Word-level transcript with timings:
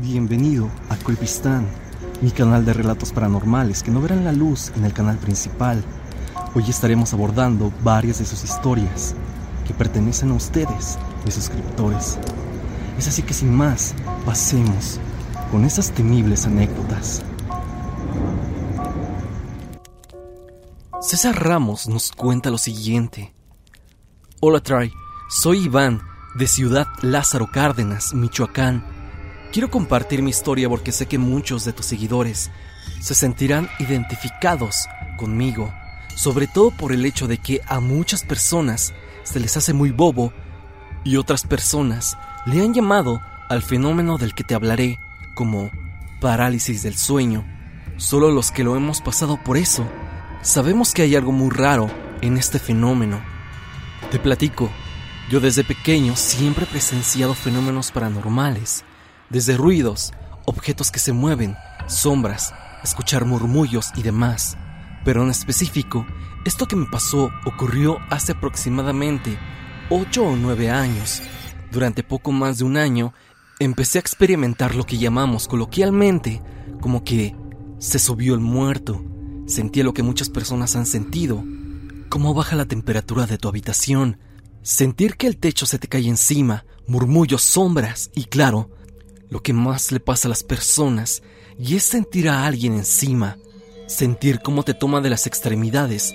Bienvenido 0.00 0.68
a 0.88 0.96
Creepistan, 0.96 1.68
mi 2.20 2.32
canal 2.32 2.64
de 2.64 2.72
relatos 2.72 3.12
paranormales 3.12 3.84
que 3.84 3.92
no 3.92 4.00
verán 4.00 4.24
la 4.24 4.32
luz 4.32 4.72
en 4.76 4.84
el 4.84 4.92
canal 4.92 5.18
principal. 5.18 5.84
Hoy 6.54 6.64
estaremos 6.68 7.12
abordando 7.12 7.72
varias 7.84 8.18
de 8.18 8.24
sus 8.24 8.42
historias 8.42 9.14
que 9.64 9.72
pertenecen 9.72 10.32
a 10.32 10.34
ustedes, 10.34 10.98
mis 11.24 11.34
suscriptores. 11.34 12.18
Es 12.98 13.06
así 13.06 13.22
que 13.22 13.34
sin 13.34 13.54
más, 13.54 13.94
pasemos 14.24 14.98
con 15.52 15.64
esas 15.64 15.92
temibles 15.92 16.44
anécdotas. 16.46 17.22
César 21.00 21.40
Ramos 21.40 21.86
nos 21.86 22.10
cuenta 22.10 22.50
lo 22.50 22.58
siguiente. 22.58 23.32
Hola 24.40 24.58
Try, 24.58 24.92
soy 25.28 25.66
Iván 25.66 26.02
de 26.34 26.48
Ciudad 26.48 26.88
Lázaro 27.00 27.48
Cárdenas, 27.52 28.12
Michoacán. 28.12 28.95
Quiero 29.52 29.70
compartir 29.70 30.22
mi 30.22 30.30
historia 30.30 30.68
porque 30.68 30.92
sé 30.92 31.06
que 31.06 31.18
muchos 31.18 31.64
de 31.64 31.72
tus 31.72 31.86
seguidores 31.86 32.50
se 33.00 33.14
sentirán 33.14 33.68
identificados 33.78 34.86
conmigo, 35.16 35.72
sobre 36.14 36.46
todo 36.46 36.70
por 36.70 36.92
el 36.92 37.04
hecho 37.06 37.26
de 37.26 37.38
que 37.38 37.60
a 37.66 37.80
muchas 37.80 38.22
personas 38.22 38.92
se 39.22 39.40
les 39.40 39.56
hace 39.56 39.72
muy 39.72 39.90
bobo 39.90 40.32
y 41.04 41.16
otras 41.16 41.44
personas 41.44 42.18
le 42.46 42.60
han 42.62 42.74
llamado 42.74 43.20
al 43.48 43.62
fenómeno 43.62 44.18
del 44.18 44.34
que 44.34 44.44
te 44.44 44.54
hablaré 44.54 44.98
como 45.34 45.70
parálisis 46.20 46.82
del 46.82 46.96
sueño. 46.96 47.44
Solo 47.96 48.30
los 48.30 48.50
que 48.50 48.64
lo 48.64 48.76
hemos 48.76 49.00
pasado 49.00 49.42
por 49.42 49.56
eso 49.56 49.86
sabemos 50.42 50.92
que 50.92 51.02
hay 51.02 51.16
algo 51.16 51.32
muy 51.32 51.50
raro 51.50 51.90
en 52.20 52.36
este 52.36 52.58
fenómeno. 52.58 53.20
Te 54.10 54.18
platico, 54.18 54.70
yo 55.30 55.40
desde 55.40 55.64
pequeño 55.64 56.14
siempre 56.16 56.64
he 56.64 56.68
presenciado 56.68 57.34
fenómenos 57.34 57.90
paranormales, 57.90 58.84
desde 59.30 59.56
ruidos, 59.56 60.12
objetos 60.44 60.90
que 60.90 60.98
se 60.98 61.12
mueven, 61.12 61.56
sombras, 61.86 62.54
escuchar 62.82 63.24
murmullos 63.24 63.90
y 63.96 64.02
demás. 64.02 64.56
Pero 65.04 65.22
en 65.22 65.30
específico, 65.30 66.06
esto 66.44 66.66
que 66.66 66.76
me 66.76 66.86
pasó 66.86 67.30
ocurrió 67.44 67.98
hace 68.10 68.32
aproximadamente 68.32 69.38
8 69.90 70.22
o 70.22 70.36
9 70.36 70.70
años. 70.70 71.22
Durante 71.70 72.02
poco 72.02 72.32
más 72.32 72.58
de 72.58 72.64
un 72.64 72.76
año, 72.76 73.12
empecé 73.58 73.98
a 73.98 74.00
experimentar 74.00 74.74
lo 74.74 74.84
que 74.84 74.98
llamamos 74.98 75.48
coloquialmente 75.48 76.42
como 76.80 77.04
que 77.04 77.36
se 77.78 77.98
subió 77.98 78.34
el 78.34 78.40
muerto. 78.40 79.04
Sentía 79.46 79.84
lo 79.84 79.94
que 79.94 80.02
muchas 80.02 80.28
personas 80.28 80.76
han 80.76 80.86
sentido, 80.86 81.44
cómo 82.08 82.34
baja 82.34 82.56
la 82.56 82.66
temperatura 82.66 83.26
de 83.26 83.38
tu 83.38 83.48
habitación, 83.48 84.18
Sentir 84.66 85.16
que 85.16 85.28
el 85.28 85.36
techo 85.36 85.64
se 85.64 85.78
te 85.78 85.86
cae 85.86 86.08
encima, 86.08 86.64
murmullos, 86.88 87.42
sombras 87.42 88.10
y 88.16 88.24
claro, 88.24 88.68
lo 89.28 89.42
que 89.42 89.52
más 89.52 89.92
le 89.92 90.00
pasa 90.00 90.28
a 90.28 90.30
las 90.30 90.42
personas 90.42 91.22
y 91.58 91.76
es 91.76 91.84
sentir 91.84 92.28
a 92.28 92.46
alguien 92.46 92.74
encima, 92.74 93.38
sentir 93.86 94.40
cómo 94.40 94.62
te 94.62 94.74
toma 94.74 95.00
de 95.00 95.10
las 95.10 95.26
extremidades 95.26 96.14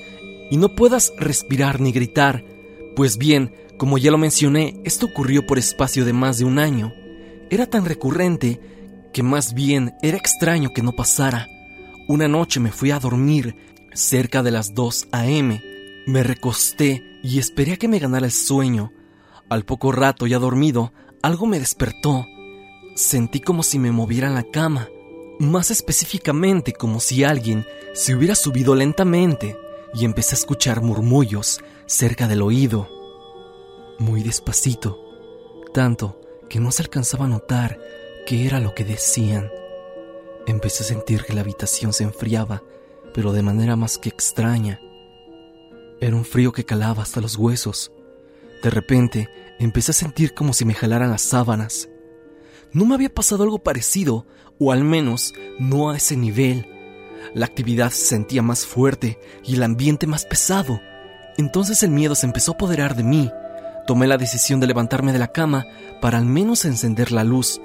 y 0.49 0.57
no 0.57 0.75
puedas 0.75 1.13
respirar 1.17 1.79
ni 1.79 1.91
gritar. 1.91 2.45
Pues 2.95 3.17
bien, 3.17 3.55
como 3.77 3.97
ya 3.97 4.11
lo 4.11 4.17
mencioné, 4.17 4.81
esto 4.83 5.07
ocurrió 5.07 5.47
por 5.47 5.57
espacio 5.57 6.05
de 6.05 6.13
más 6.13 6.37
de 6.37 6.45
un 6.45 6.59
año. 6.59 6.93
Era 7.49 7.65
tan 7.65 7.85
recurrente 7.85 8.59
que 9.13 9.23
más 9.23 9.53
bien 9.53 9.93
era 10.01 10.17
extraño 10.17 10.71
que 10.73 10.83
no 10.83 10.91
pasara. 10.93 11.47
Una 12.07 12.27
noche 12.27 12.59
me 12.59 12.71
fui 12.71 12.91
a 12.91 12.99
dormir 12.99 13.55
cerca 13.93 14.43
de 14.43 14.51
las 14.51 14.73
2 14.73 15.07
a.m. 15.11 15.61
Me 16.07 16.23
recosté 16.23 17.19
y 17.23 17.39
esperé 17.39 17.73
a 17.73 17.77
que 17.77 17.87
me 17.87 17.99
ganara 17.99 18.25
el 18.25 18.31
sueño. 18.31 18.91
Al 19.49 19.65
poco 19.65 19.91
rato, 19.91 20.27
ya 20.27 20.39
dormido, 20.39 20.93
algo 21.21 21.45
me 21.45 21.59
despertó. 21.59 22.25
Sentí 22.95 23.39
como 23.39 23.63
si 23.63 23.79
me 23.79 23.91
moviera 23.91 24.27
en 24.27 24.35
la 24.35 24.43
cama, 24.43 24.89
más 25.39 25.71
específicamente 25.71 26.73
como 26.73 26.99
si 26.99 27.23
alguien 27.23 27.65
se 27.93 28.15
hubiera 28.15 28.35
subido 28.35 28.75
lentamente 28.75 29.57
y 29.93 30.05
empecé 30.05 30.35
a 30.35 30.39
escuchar 30.39 30.81
murmullos 30.81 31.59
cerca 31.85 32.27
del 32.27 32.41
oído. 32.41 32.89
Muy 33.99 34.23
despacito, 34.23 34.99
tanto 35.73 36.19
que 36.49 36.59
no 36.59 36.71
se 36.71 36.83
alcanzaba 36.83 37.25
a 37.25 37.29
notar 37.29 37.79
qué 38.25 38.45
era 38.45 38.59
lo 38.59 38.73
que 38.75 38.85
decían. 38.85 39.49
Empecé 40.47 40.83
a 40.83 40.87
sentir 40.87 41.23
que 41.23 41.33
la 41.33 41.41
habitación 41.41 41.93
se 41.93 42.03
enfriaba, 42.03 42.63
pero 43.13 43.31
de 43.31 43.41
manera 43.41 43.75
más 43.75 43.97
que 43.97 44.09
extraña. 44.09 44.79
Era 45.99 46.15
un 46.15 46.25
frío 46.25 46.51
que 46.51 46.65
calaba 46.65 47.03
hasta 47.03 47.21
los 47.21 47.35
huesos. 47.35 47.91
De 48.63 48.69
repente 48.69 49.29
empecé 49.59 49.91
a 49.91 49.95
sentir 49.95 50.33
como 50.33 50.53
si 50.53 50.65
me 50.65 50.73
jalaran 50.73 51.11
las 51.11 51.21
sábanas. 51.21 51.89
No 52.73 52.85
me 52.85 52.95
había 52.95 53.13
pasado 53.13 53.43
algo 53.43 53.59
parecido, 53.59 54.25
o 54.59 54.71
al 54.71 54.83
menos 54.83 55.33
no 55.59 55.89
a 55.89 55.97
ese 55.97 56.15
nivel. 56.15 56.67
La 57.33 57.45
actividad 57.45 57.91
se 57.91 58.05
sentía 58.05 58.41
más 58.41 58.65
fuerte 58.65 59.19
y 59.43 59.55
el 59.55 59.63
ambiente 59.63 60.07
más 60.07 60.25
pesado. 60.25 60.79
Entonces 61.37 61.83
el 61.83 61.91
miedo 61.91 62.15
se 62.15 62.25
empezó 62.25 62.51
a 62.51 62.55
apoderar 62.55 62.95
de 62.95 63.03
mí. 63.03 63.31
Tomé 63.87 64.07
la 64.07 64.17
decisión 64.17 64.59
de 64.59 64.67
levantarme 64.67 65.13
de 65.13 65.19
la 65.19 65.31
cama 65.31 65.65
para 66.01 66.17
al 66.17 66.25
menos 66.25 66.65
encender 66.65 67.11
la 67.11 67.23
luz. 67.23 67.61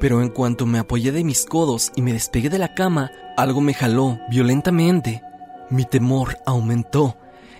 Pero 0.00 0.22
en 0.22 0.28
cuanto 0.28 0.66
me 0.66 0.78
apoyé 0.78 1.12
de 1.12 1.24
mis 1.24 1.44
codos 1.44 1.92
y 1.96 2.02
me 2.02 2.12
despegué 2.12 2.50
de 2.50 2.58
la 2.58 2.74
cama, 2.74 3.10
algo 3.36 3.60
me 3.60 3.74
jaló 3.74 4.18
violentamente. 4.30 5.22
Mi 5.70 5.84
temor 5.84 6.38
aumentó 6.46 7.16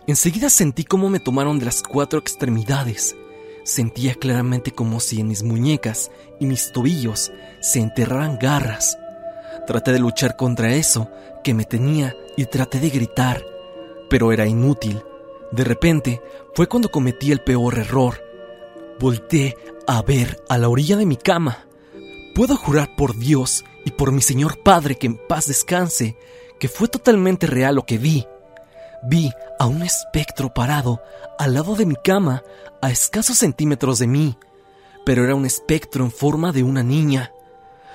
Enseguida 0.08 0.48
sentí 0.48 0.84
cómo 0.84 1.10
me 1.10 1.20
tomaron 1.20 1.58
de 1.58 1.66
las 1.66 1.82
cuatro 1.82 2.18
extremidades. 2.18 3.14
Sentía 3.68 4.14
claramente 4.14 4.70
como 4.70 4.98
si 4.98 5.20
en 5.20 5.28
mis 5.28 5.42
muñecas 5.42 6.10
y 6.40 6.46
mis 6.46 6.72
tobillos 6.72 7.32
se 7.60 7.80
enterraran 7.80 8.38
garras. 8.38 8.96
Traté 9.66 9.92
de 9.92 9.98
luchar 9.98 10.36
contra 10.36 10.72
eso 10.74 11.10
que 11.44 11.52
me 11.52 11.64
tenía 11.64 12.16
y 12.34 12.46
traté 12.46 12.80
de 12.80 12.88
gritar, 12.88 13.44
pero 14.08 14.32
era 14.32 14.46
inútil. 14.46 15.02
De 15.52 15.64
repente 15.64 16.22
fue 16.54 16.66
cuando 16.66 16.88
cometí 16.88 17.30
el 17.30 17.40
peor 17.40 17.76
error. 17.76 18.24
Volté 18.98 19.54
a 19.86 20.00
ver 20.00 20.42
a 20.48 20.56
la 20.56 20.70
orilla 20.70 20.96
de 20.96 21.04
mi 21.04 21.18
cama. 21.18 21.66
Puedo 22.34 22.56
jurar 22.56 22.96
por 22.96 23.18
Dios 23.18 23.66
y 23.84 23.90
por 23.90 24.12
mi 24.12 24.22
Señor 24.22 24.62
Padre 24.62 24.96
que 24.96 25.08
en 25.08 25.18
paz 25.18 25.46
descanse, 25.46 26.16
que 26.58 26.68
fue 26.68 26.88
totalmente 26.88 27.46
real 27.46 27.74
lo 27.74 27.84
que 27.84 27.98
vi 27.98 28.26
vi 29.02 29.32
a 29.58 29.66
un 29.66 29.82
espectro 29.82 30.52
parado 30.52 31.02
al 31.38 31.54
lado 31.54 31.74
de 31.76 31.86
mi 31.86 31.96
cama, 31.96 32.42
a 32.80 32.90
escasos 32.90 33.38
centímetros 33.38 33.98
de 33.98 34.06
mí, 34.06 34.38
pero 35.04 35.24
era 35.24 35.34
un 35.34 35.46
espectro 35.46 36.04
en 36.04 36.10
forma 36.10 36.52
de 36.52 36.62
una 36.62 36.82
niña, 36.82 37.32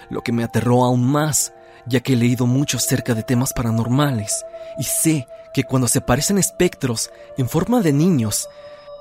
lo 0.10 0.22
que 0.22 0.32
me 0.32 0.44
aterró 0.44 0.84
aún 0.84 1.06
más, 1.06 1.54
ya 1.86 2.00
que 2.00 2.14
he 2.14 2.16
leído 2.16 2.46
mucho 2.46 2.78
acerca 2.78 3.14
de 3.14 3.24
temas 3.24 3.54
paranormales 3.54 4.46
y 4.78 4.84
sé 4.84 5.28
que 5.54 5.64
cuando 5.64 5.88
se 5.88 6.00
aparecen 6.00 6.38
espectros 6.38 7.12
en 7.38 7.48
forma 7.48 7.82
de 7.82 7.94
niños 7.94 8.48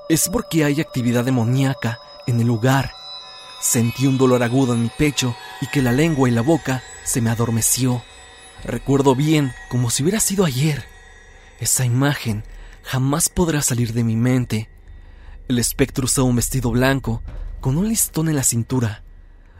es 0.09 0.29
porque 0.29 0.63
hay 0.63 0.81
actividad 0.81 1.23
demoníaca 1.23 1.97
en 2.27 2.39
el 2.39 2.47
lugar. 2.47 2.91
Sentí 3.61 4.05
un 4.05 4.17
dolor 4.17 4.43
agudo 4.43 4.73
en 4.73 4.83
mi 4.83 4.89
pecho 4.89 5.35
y 5.61 5.67
que 5.67 5.81
la 5.81 5.91
lengua 5.91 6.27
y 6.27 6.31
la 6.31 6.41
boca 6.41 6.83
se 7.05 7.21
me 7.21 7.29
adormeció. 7.29 8.03
Recuerdo 8.63 9.15
bien 9.15 9.53
como 9.69 9.89
si 9.89 10.03
hubiera 10.03 10.19
sido 10.19 10.45
ayer. 10.45 10.92
Esa 11.63 11.85
imagen 11.85 12.43
jamás 12.83 13.29
podrá 13.29 13.61
salir 13.61 13.93
de 13.93 14.03
mi 14.03 14.17
mente. 14.17 14.69
El 15.47 15.59
espectro 15.59 16.03
usaba 16.03 16.27
un 16.27 16.35
vestido 16.35 16.71
blanco, 16.71 17.21
con 17.61 17.77
un 17.77 17.87
listón 17.87 18.27
en 18.27 18.35
la 18.35 18.43
cintura. 18.43 19.05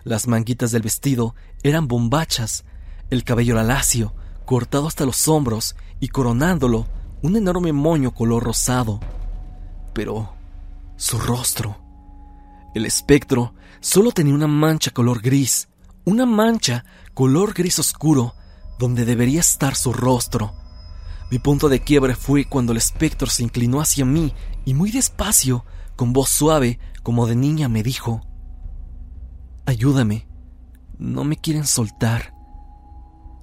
Las 0.03 0.27
manguitas 0.27 0.71
del 0.71 0.81
vestido 0.81 1.33
eran 1.63 1.87
bombachas, 1.87 2.65
el 3.09 3.23
cabello 3.23 3.53
era 3.53 3.63
lacio, 3.63 4.13
cortado 4.45 4.85
hasta 4.85 5.05
los 5.05 5.29
hombros 5.29 5.77
y 6.01 6.09
coronándolo 6.09 6.87
un 7.21 7.37
enorme 7.37 7.71
moño 7.71 8.13
color 8.13 8.43
rosado. 8.43 8.99
Pero 9.93 10.33
su 10.97 11.17
rostro. 11.17 11.77
El 12.75 12.85
espectro 12.85 13.53
solo 13.79 14.11
tenía 14.11 14.33
una 14.33 14.47
mancha 14.47 14.91
color 14.91 15.21
gris, 15.21 15.69
una 16.03 16.25
mancha 16.25 16.83
color 17.13 17.53
gris 17.53 17.79
oscuro, 17.79 18.35
donde 18.77 19.05
debería 19.05 19.39
estar 19.39 19.75
su 19.75 19.93
rostro. 19.93 20.62
Mi 21.33 21.39
punto 21.39 21.67
de 21.67 21.79
quiebre 21.79 22.13
fue 22.15 22.45
cuando 22.45 22.73
el 22.73 22.77
espectro 22.77 23.27
se 23.27 23.41
inclinó 23.41 23.81
hacia 23.81 24.05
mí 24.05 24.35
y 24.65 24.75
muy 24.75 24.91
despacio, 24.91 25.65
con 25.95 26.13
voz 26.13 26.29
suave, 26.29 26.77
como 27.01 27.25
de 27.25 27.35
niña, 27.35 27.67
me 27.69 27.81
dijo, 27.81 28.21
Ayúdame, 29.65 30.27
no 30.99 31.23
me 31.23 31.35
quieren 31.35 31.65
soltar. 31.65 32.35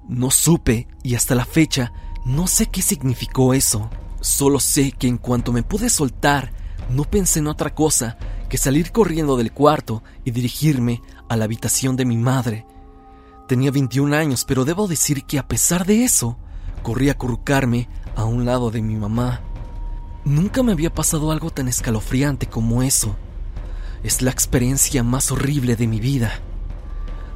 No 0.08 0.30
supe 0.30 0.86
y 1.02 1.16
hasta 1.16 1.34
la 1.34 1.44
fecha 1.44 1.92
no 2.24 2.46
sé 2.46 2.66
qué 2.66 2.80
significó 2.80 3.54
eso. 3.54 3.90
Solo 4.20 4.60
sé 4.60 4.92
que 4.92 5.08
en 5.08 5.18
cuanto 5.18 5.50
me 5.50 5.64
pude 5.64 5.90
soltar, 5.90 6.52
no 6.90 7.02
pensé 7.02 7.40
en 7.40 7.48
otra 7.48 7.74
cosa 7.74 8.18
que 8.48 8.56
salir 8.56 8.92
corriendo 8.92 9.36
del 9.36 9.50
cuarto 9.50 10.04
y 10.24 10.30
dirigirme 10.30 11.02
a 11.28 11.36
la 11.36 11.46
habitación 11.46 11.96
de 11.96 12.04
mi 12.04 12.16
madre. 12.16 12.66
Tenía 13.48 13.72
21 13.72 14.14
años, 14.14 14.44
pero 14.44 14.64
debo 14.64 14.86
decir 14.86 15.24
que 15.24 15.40
a 15.40 15.48
pesar 15.48 15.84
de 15.84 16.04
eso, 16.04 16.38
Corrí 16.82 17.08
a 17.08 17.12
acurrucarme 17.12 17.88
a 18.16 18.24
un 18.24 18.44
lado 18.44 18.70
de 18.70 18.82
mi 18.82 18.96
mamá. 18.96 19.40
Nunca 20.24 20.62
me 20.62 20.72
había 20.72 20.94
pasado 20.94 21.30
algo 21.30 21.50
tan 21.50 21.68
escalofriante 21.68 22.46
como 22.46 22.82
eso. 22.82 23.16
Es 24.02 24.22
la 24.22 24.30
experiencia 24.30 25.02
más 25.02 25.30
horrible 25.30 25.76
de 25.76 25.86
mi 25.86 26.00
vida. 26.00 26.40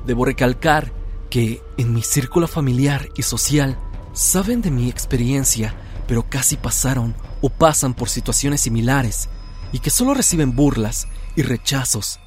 Debo 0.06 0.24
recalcar 0.24 0.92
que 1.30 1.62
en 1.76 1.92
mi 1.92 2.02
círculo 2.02 2.46
familiar 2.46 3.08
y 3.16 3.22
social 3.22 3.76
saben 4.12 4.62
de 4.62 4.70
mi 4.70 4.88
experiencia, 4.88 5.74
pero 6.06 6.28
casi 6.28 6.56
pasaron 6.56 7.14
o 7.40 7.50
pasan 7.50 7.94
por 7.94 8.08
situaciones 8.08 8.60
similares 8.62 9.28
y 9.72 9.80
que 9.80 9.90
solo 9.90 10.14
reciben 10.14 10.54
burlas 10.54 11.08
y 11.36 11.42
rechazos. 11.42 12.20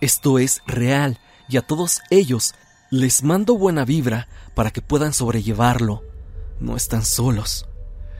Esto 0.00 0.38
es 0.38 0.62
real 0.66 1.20
y 1.48 1.56
a 1.56 1.62
todos 1.62 2.00
ellos 2.10 2.54
les 2.90 3.22
mando 3.22 3.56
buena 3.56 3.84
vibra 3.84 4.28
para 4.54 4.70
que 4.70 4.82
puedan 4.82 5.12
sobrellevarlo. 5.12 6.02
No 6.62 6.76
están 6.76 7.04
solos. 7.04 7.66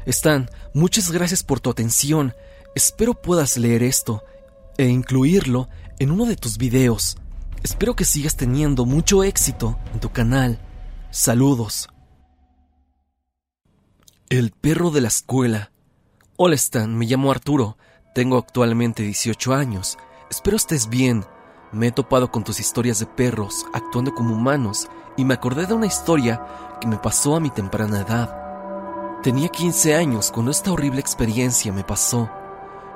Están, 0.05 0.51
muchas 0.75 1.13
gracias 1.13 1.45
por 1.45 1.61
tu 1.61 1.71
atención. 1.71 2.35
Espero 2.75 3.15
puedas 3.15 3.57
leer 3.57 3.85
esto 3.85 4.25
e 4.77 4.87
incluirlo 4.87 5.69
en 6.01 6.11
uno 6.11 6.27
de 6.27 6.35
tus 6.35 6.59
videos. 6.59 7.17
Espero 7.63 7.95
que 7.95 8.05
sigas 8.05 8.37
teniendo 8.37 8.85
mucho 8.85 9.23
éxito 9.23 9.79
en 9.95 10.01
tu 10.01 10.11
canal. 10.11 10.59
Saludos. 11.13 11.89
El 14.29 14.51
perro 14.51 14.91
de 14.91 15.03
la 15.03 15.09
escuela. 15.09 15.71
Hola 16.37 16.57
Stan, 16.57 16.99
me 16.99 17.07
llamo 17.07 17.31
Arturo. 17.31 17.79
Tengo 18.13 18.39
actualmente 18.39 19.05
18 19.05 19.55
años. 19.55 19.99
Espero 20.29 20.57
estés 20.57 20.89
bien. 20.89 21.25
Me 21.73 21.87
he 21.87 21.93
topado 21.93 22.31
con 22.31 22.45
tus 22.45 22.61
historias 22.61 22.99
de 22.99 23.07
perros 23.07 23.67
actuando 23.73 24.15
como 24.15 24.35
humanos 24.35 24.89
y 25.17 25.25
me 25.25 25.33
acordé 25.33 25.65
de 25.65 25.73
una 25.73 25.87
historia 25.87 26.45
que 26.81 26.87
me 26.87 26.99
pasó 26.99 27.35
a 27.35 27.41
mi 27.41 27.49
temprana 27.49 28.01
edad. 28.01 29.21
Tenía 29.23 29.49
15 29.49 29.95
años 29.95 30.31
cuando 30.31 30.51
esta 30.51 30.71
horrible 30.71 31.01
experiencia 31.01 31.73
me 31.73 31.83
pasó. 31.83 32.29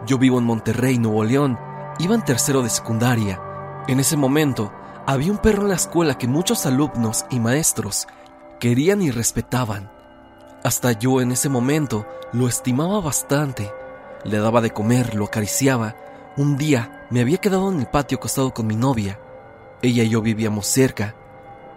Yo 0.06 0.18
vivo 0.18 0.38
en 0.38 0.44
Monterrey, 0.44 0.98
Nuevo 0.98 1.24
León. 1.24 1.58
Iba 1.98 2.14
en 2.14 2.22
tercero 2.22 2.62
de 2.62 2.68
secundaria. 2.68 3.40
En 3.88 3.98
ese 3.98 4.18
momento, 4.18 4.70
había 5.06 5.32
un 5.32 5.38
perro 5.38 5.62
en 5.62 5.68
la 5.68 5.76
escuela 5.76 6.18
que 6.18 6.28
muchos 6.28 6.66
alumnos 6.66 7.24
y 7.30 7.40
maestros 7.40 8.06
querían 8.60 9.00
y 9.00 9.10
respetaban. 9.10 9.90
Hasta 10.64 10.92
yo 10.92 11.22
en 11.22 11.32
ese 11.32 11.48
momento 11.48 12.06
lo 12.32 12.46
estimaba 12.46 13.00
bastante. 13.00 13.72
Le 14.24 14.38
daba 14.38 14.60
de 14.60 14.70
comer, 14.70 15.14
lo 15.14 15.24
acariciaba. 15.24 15.96
Un 16.36 16.58
día 16.58 16.95
me 17.10 17.20
había 17.20 17.38
quedado 17.38 17.70
en 17.70 17.80
el 17.80 17.86
patio 17.86 18.18
acostado 18.18 18.52
con 18.52 18.66
mi 18.66 18.76
novia. 18.76 19.20
Ella 19.82 20.02
y 20.02 20.08
yo 20.08 20.22
vivíamos 20.22 20.66
cerca. 20.66 21.14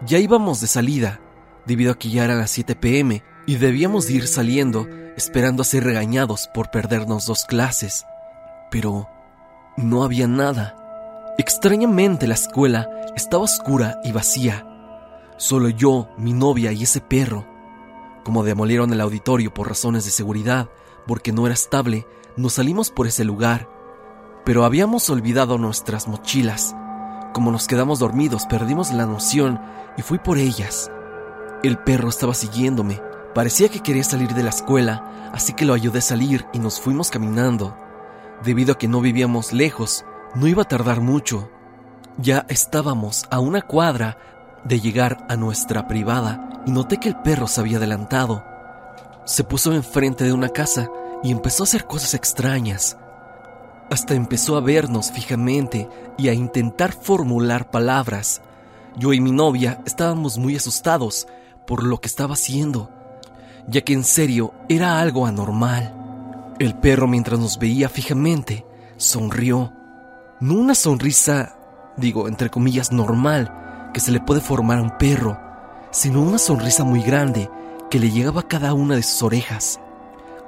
Ya 0.06 0.18
íbamos 0.18 0.62
de 0.62 0.68
salida, 0.68 1.20
debido 1.66 1.92
a 1.92 2.00
que 2.00 2.10
ya 2.10 2.26
eran 2.26 2.40
las 2.40 2.52
7 2.52 2.76
pm 2.76 3.24
y 3.46 3.56
debíamos 3.58 4.10
ir 4.10 4.28
saliendo 4.28 4.88
esperando 5.18 5.62
a 5.62 5.66
ser 5.66 5.84
regañados 5.84 6.48
por 6.54 6.72
perdernos 6.72 7.26
dos 7.26 7.46
clases. 7.46 8.06
Pero 8.72 9.08
no 9.78 10.04
había 10.04 10.28
nada. 10.28 10.76
Extrañamente 11.38 12.28
la 12.28 12.36
escuela 12.36 12.90
estaba 13.16 13.44
oscura 13.44 14.00
y 14.04 14.12
vacía. 14.12 14.66
Solo 15.38 15.70
yo, 15.70 16.10
mi 16.18 16.34
novia 16.34 16.72
y 16.72 16.84
ese 16.84 17.02
perro. 17.02 17.46
Como 18.24 18.44
demolieron 18.44 18.92
el 18.94 19.02
auditorio 19.02 19.54
por 19.54 19.68
razones 19.68 20.06
de 20.06 20.12
seguridad, 20.12 20.70
porque 21.08 21.32
no 21.32 21.46
era 21.46 21.54
estable, 21.54 22.06
nos 22.36 22.54
salimos 22.54 22.92
por 22.92 23.08
ese 23.08 23.24
lugar. 23.24 23.70
Pero 24.46 24.66
habíamos 24.66 25.10
olvidado 25.10 25.58
nuestras 25.58 26.08
mochilas. 26.08 26.76
Como 27.34 27.52
nos 27.52 27.68
quedamos 27.68 28.00
dormidos, 28.00 28.46
perdimos 28.46 28.92
la 28.92 29.06
noción 29.06 29.62
y 29.98 30.02
fui 30.02 30.18
por 30.18 30.38
ellas. 30.38 30.92
El 31.64 31.78
perro 31.78 32.10
estaba 32.10 32.34
siguiéndome. 32.34 33.02
Parecía 33.36 33.70
que 33.70 33.82
quería 33.82 34.04
salir 34.04 34.34
de 34.34 34.44
la 34.44 34.50
escuela, 34.50 35.30
así 35.34 35.54
que 35.54 35.66
lo 35.66 35.74
ayudé 35.74 36.00
a 36.00 36.04
salir 36.04 36.46
y 36.54 36.60
nos 36.60 36.80
fuimos 36.80 37.12
caminando. 37.12 37.78
Debido 38.44 38.74
a 38.74 38.78
que 38.78 38.88
no 38.88 39.02
vivíamos 39.02 39.54
lejos, 39.54 40.06
no 40.36 40.48
iba 40.48 40.64
a 40.64 40.68
tardar 40.68 41.02
mucho. 41.02 41.50
Ya 42.18 42.46
estábamos 42.50 43.26
a 43.30 43.40
una 43.40 43.62
cuadra 43.62 44.18
de 44.64 44.80
llegar 44.80 45.26
a 45.30 45.36
nuestra 45.36 45.88
privada 45.88 46.64
y 46.66 46.72
noté 46.72 46.98
que 46.98 47.10
el 47.10 47.18
perro 47.18 47.48
se 47.48 47.62
había 47.62 47.78
adelantado. 47.78 48.44
Se 49.26 49.44
puso 49.44 49.74
enfrente 49.74 50.24
de 50.24 50.34
una 50.34 50.50
casa 50.50 50.90
y 51.24 51.32
empezó 51.32 51.64
a 51.64 51.66
hacer 51.66 51.86
cosas 51.86 52.14
extrañas. 52.14 52.98
Hasta 53.90 54.14
empezó 54.14 54.56
a 54.56 54.62
vernos 54.62 55.12
fijamente 55.12 55.90
y 56.18 56.30
a 56.30 56.34
intentar 56.34 56.94
formular 56.94 57.72
palabras. 57.72 58.42
Yo 58.96 59.14
y 59.14 59.22
mi 59.22 59.32
novia 59.32 59.82
estábamos 59.86 60.38
muy 60.38 60.56
asustados 60.56 61.28
por 61.66 61.84
lo 61.84 62.00
que 62.00 62.08
estaba 62.08 62.34
haciendo, 62.34 62.90
ya 63.68 63.82
que 63.82 63.94
en 63.94 64.04
serio 64.04 64.54
era 64.68 65.00
algo 65.00 65.26
anormal. 65.26 65.96
El 66.60 66.76
perro 66.76 67.08
mientras 67.08 67.40
nos 67.40 67.58
veía 67.58 67.90
fijamente 67.90 68.66
sonrió. 68.98 69.74
No 70.40 70.56
una 70.56 70.76
sonrisa, 70.76 71.56
digo, 71.98 72.28
entre 72.28 72.50
comillas, 72.50 72.92
normal 72.92 73.90
que 73.94 74.00
se 74.00 74.12
le 74.12 74.20
puede 74.20 74.42
formar 74.42 74.80
a 74.80 74.84
un 74.84 74.98
perro, 74.98 75.40
sino 75.92 76.22
una 76.22 76.38
sonrisa 76.38 76.84
muy 76.84 77.02
grande 77.02 77.50
que 77.90 78.00
le 78.00 78.12
llegaba 78.12 78.42
a 78.42 78.48
cada 78.48 78.74
una 78.74 78.96
de 78.96 79.04
sus 79.04 79.24
orejas. 79.24 79.80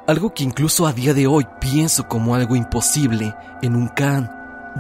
Algo 0.07 0.33
que 0.33 0.43
incluso 0.43 0.87
a 0.87 0.93
día 0.93 1.13
de 1.13 1.27
hoy 1.27 1.47
pienso 1.59 2.07
como 2.07 2.33
algo 2.33 2.55
imposible 2.55 3.35
en 3.61 3.75
un 3.75 3.87
can. 3.87 4.31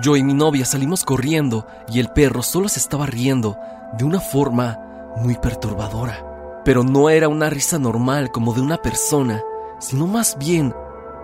Yo 0.01 0.15
y 0.15 0.23
mi 0.23 0.33
novia 0.33 0.65
salimos 0.65 1.03
corriendo 1.03 1.67
y 1.87 1.99
el 1.99 2.09
perro 2.09 2.41
solo 2.41 2.67
se 2.69 2.79
estaba 2.79 3.05
riendo 3.05 3.57
de 3.97 4.03
una 4.03 4.19
forma 4.19 4.79
muy 5.17 5.35
perturbadora. 5.35 6.25
Pero 6.65 6.83
no 6.83 7.09
era 7.09 7.27
una 7.27 7.49
risa 7.49 7.77
normal 7.77 8.31
como 8.31 8.53
de 8.53 8.61
una 8.61 8.77
persona, 8.77 9.41
sino 9.79 10.07
más 10.07 10.37
bien 10.39 10.73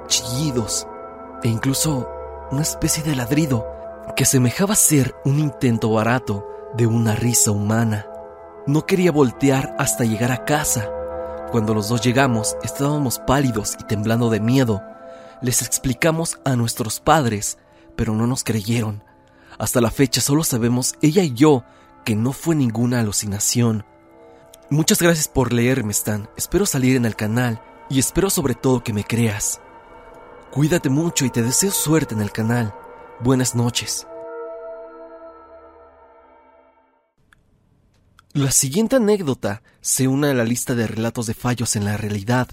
chillidos 0.07 0.87
e 1.43 1.47
incluso 1.47 2.09
una 2.51 2.61
especie 2.61 3.03
de 3.03 3.15
ladrido 3.15 3.65
que 4.15 4.25
semejaba 4.25 4.75
ser 4.75 5.15
un 5.25 5.39
intento 5.39 5.91
barato 5.91 6.47
de 6.75 6.87
una 6.87 7.15
risa 7.15 7.51
humana. 7.51 8.05
No 8.67 8.85
quería 8.85 9.11
voltear 9.11 9.75
hasta 9.77 10.05
llegar 10.05 10.31
a 10.31 10.45
casa. 10.45 10.89
Cuando 11.51 11.73
los 11.73 11.87
dos 11.87 12.01
llegamos 12.01 12.57
estábamos 12.61 13.19
pálidos 13.19 13.77
y 13.79 13.83
temblando 13.83 14.29
de 14.29 14.39
miedo. 14.39 14.81
Les 15.41 15.61
explicamos 15.61 16.39
a 16.43 16.55
nuestros 16.55 16.99
padres, 16.99 17.57
pero 17.95 18.13
no 18.13 18.27
nos 18.27 18.43
creyeron. 18.43 19.03
Hasta 19.57 19.79
la 19.79 19.89
fecha 19.89 20.19
solo 20.19 20.43
sabemos 20.43 20.95
ella 21.01 21.23
y 21.23 21.33
yo 21.33 21.63
que 22.03 22.15
no 22.15 22.33
fue 22.33 22.55
ninguna 22.55 22.99
alucinación. 22.99 23.85
Muchas 24.69 25.01
gracias 25.01 25.27
por 25.29 25.53
leerme, 25.53 25.91
Stan. 25.91 26.29
Espero 26.35 26.65
salir 26.65 26.97
en 26.97 27.05
el 27.05 27.15
canal 27.15 27.61
y 27.89 27.99
espero 27.99 28.29
sobre 28.29 28.53
todo 28.53 28.83
que 28.83 28.93
me 28.93 29.05
creas. 29.05 29.61
Cuídate 30.51 30.89
mucho 30.89 31.23
y 31.25 31.29
te 31.29 31.43
deseo 31.43 31.71
suerte 31.71 32.13
en 32.13 32.21
el 32.21 32.31
canal. 32.31 32.73
Buenas 33.21 33.55
noches. 33.55 34.05
La 38.37 38.51
siguiente 38.51 38.97
anécdota 38.97 39.63
se 39.81 40.07
une 40.07 40.27
a 40.27 40.33
la 40.35 40.43
lista 40.43 40.75
de 40.75 40.85
relatos 40.85 41.25
de 41.25 41.33
fallos 41.33 41.75
en 41.75 41.85
la 41.85 41.97
realidad. 41.97 42.47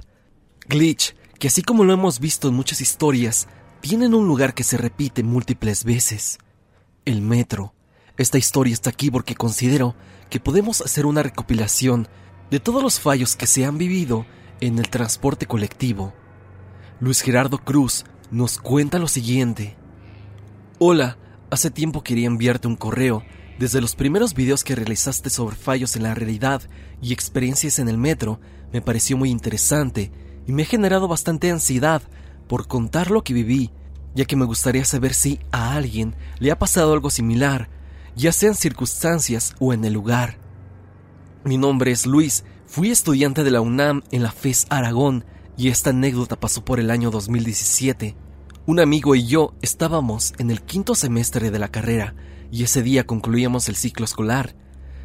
Glitch, 0.66 1.14
que 1.38 1.48
así 1.48 1.60
como 1.60 1.84
lo 1.84 1.92
hemos 1.92 2.20
visto 2.20 2.48
en 2.48 2.54
muchas 2.54 2.80
historias, 2.80 3.48
tienen 3.82 4.14
un 4.14 4.26
lugar 4.26 4.54
que 4.54 4.64
se 4.64 4.78
repite 4.78 5.22
múltiples 5.22 5.84
veces. 5.84 6.38
El 7.04 7.20
metro. 7.20 7.74
Esta 8.16 8.38
historia 8.38 8.72
está 8.72 8.88
aquí 8.88 9.10
porque 9.10 9.34
considero 9.34 9.94
que 10.30 10.40
podemos 10.40 10.80
hacer 10.80 11.04
una 11.04 11.22
recopilación 11.22 12.08
de 12.50 12.60
todos 12.60 12.82
los 12.82 12.98
fallos 12.98 13.36
que 13.36 13.46
se 13.46 13.66
han 13.66 13.76
vivido 13.76 14.24
en 14.62 14.78
el 14.78 14.88
transporte 14.88 15.44
colectivo. 15.44 16.14
Luis 16.98 17.20
Gerardo 17.20 17.58
Cruz 17.58 18.06
nos 18.30 18.56
cuenta 18.56 18.98
lo 18.98 19.06
siguiente. 19.06 19.76
Hola, 20.78 21.18
hace 21.50 21.70
tiempo 21.70 22.02
quería 22.02 22.28
enviarte 22.28 22.68
un 22.68 22.76
correo. 22.76 23.22
Desde 23.58 23.80
los 23.80 23.94
primeros 23.94 24.34
videos 24.34 24.64
que 24.64 24.74
realizaste 24.74 25.30
sobre 25.30 25.54
fallos 25.54 25.94
en 25.94 26.02
la 26.02 26.14
realidad 26.14 26.62
y 27.00 27.12
experiencias 27.12 27.78
en 27.78 27.88
el 27.88 27.98
metro, 27.98 28.40
me 28.72 28.82
pareció 28.82 29.16
muy 29.16 29.30
interesante 29.30 30.10
y 30.44 30.52
me 30.52 30.62
ha 30.62 30.66
generado 30.66 31.06
bastante 31.06 31.52
ansiedad 31.52 32.02
por 32.48 32.66
contar 32.66 33.12
lo 33.12 33.22
que 33.22 33.32
viví, 33.32 33.70
ya 34.14 34.24
que 34.24 34.34
me 34.34 34.44
gustaría 34.44 34.84
saber 34.84 35.14
si 35.14 35.38
a 35.52 35.74
alguien 35.74 36.16
le 36.40 36.50
ha 36.50 36.58
pasado 36.58 36.92
algo 36.92 37.10
similar, 37.10 37.68
ya 38.16 38.32
sea 38.32 38.48
en 38.48 38.56
circunstancias 38.56 39.54
o 39.60 39.72
en 39.72 39.84
el 39.84 39.92
lugar. 39.92 40.36
Mi 41.44 41.56
nombre 41.56 41.92
es 41.92 42.06
Luis, 42.06 42.44
fui 42.66 42.90
estudiante 42.90 43.44
de 43.44 43.52
la 43.52 43.60
UNAM 43.60 44.02
en 44.10 44.24
la 44.24 44.32
FES 44.32 44.66
Aragón 44.68 45.24
y 45.56 45.68
esta 45.68 45.90
anécdota 45.90 46.34
pasó 46.40 46.64
por 46.64 46.80
el 46.80 46.90
año 46.90 47.12
2017. 47.12 48.16
Un 48.66 48.80
amigo 48.80 49.14
y 49.14 49.26
yo 49.26 49.54
estábamos 49.62 50.32
en 50.38 50.50
el 50.50 50.62
quinto 50.62 50.96
semestre 50.96 51.52
de 51.52 51.58
la 51.60 51.68
carrera 51.68 52.16
y 52.54 52.62
ese 52.62 52.84
día 52.84 53.04
concluíamos 53.04 53.68
el 53.68 53.74
ciclo 53.74 54.04
escolar. 54.04 54.54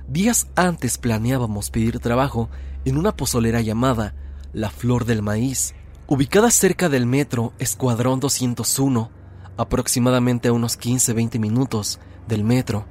Días 0.08 0.46
antes 0.56 1.00
planeábamos 1.00 1.72
pedir 1.72 1.98
trabajo 1.98 2.48
en 2.86 2.96
una 2.96 3.15
pozolera 3.15 3.60
llamada 3.62 4.13
La 4.53 4.70
Flor 4.70 5.06
del 5.06 5.24
Maíz, 5.24 5.74
ubicada 6.06 6.51
cerca 6.51 6.89
del 6.89 7.08
metro 7.08 7.53
Escuadrón 7.58 8.20
201, 8.20 9.10
aproximadamente 9.58 10.50
a 10.50 10.53
unos 10.53 10.79
15-20 10.79 11.39
minutos 11.39 12.00
del 12.27 12.44
metro. 12.44 12.86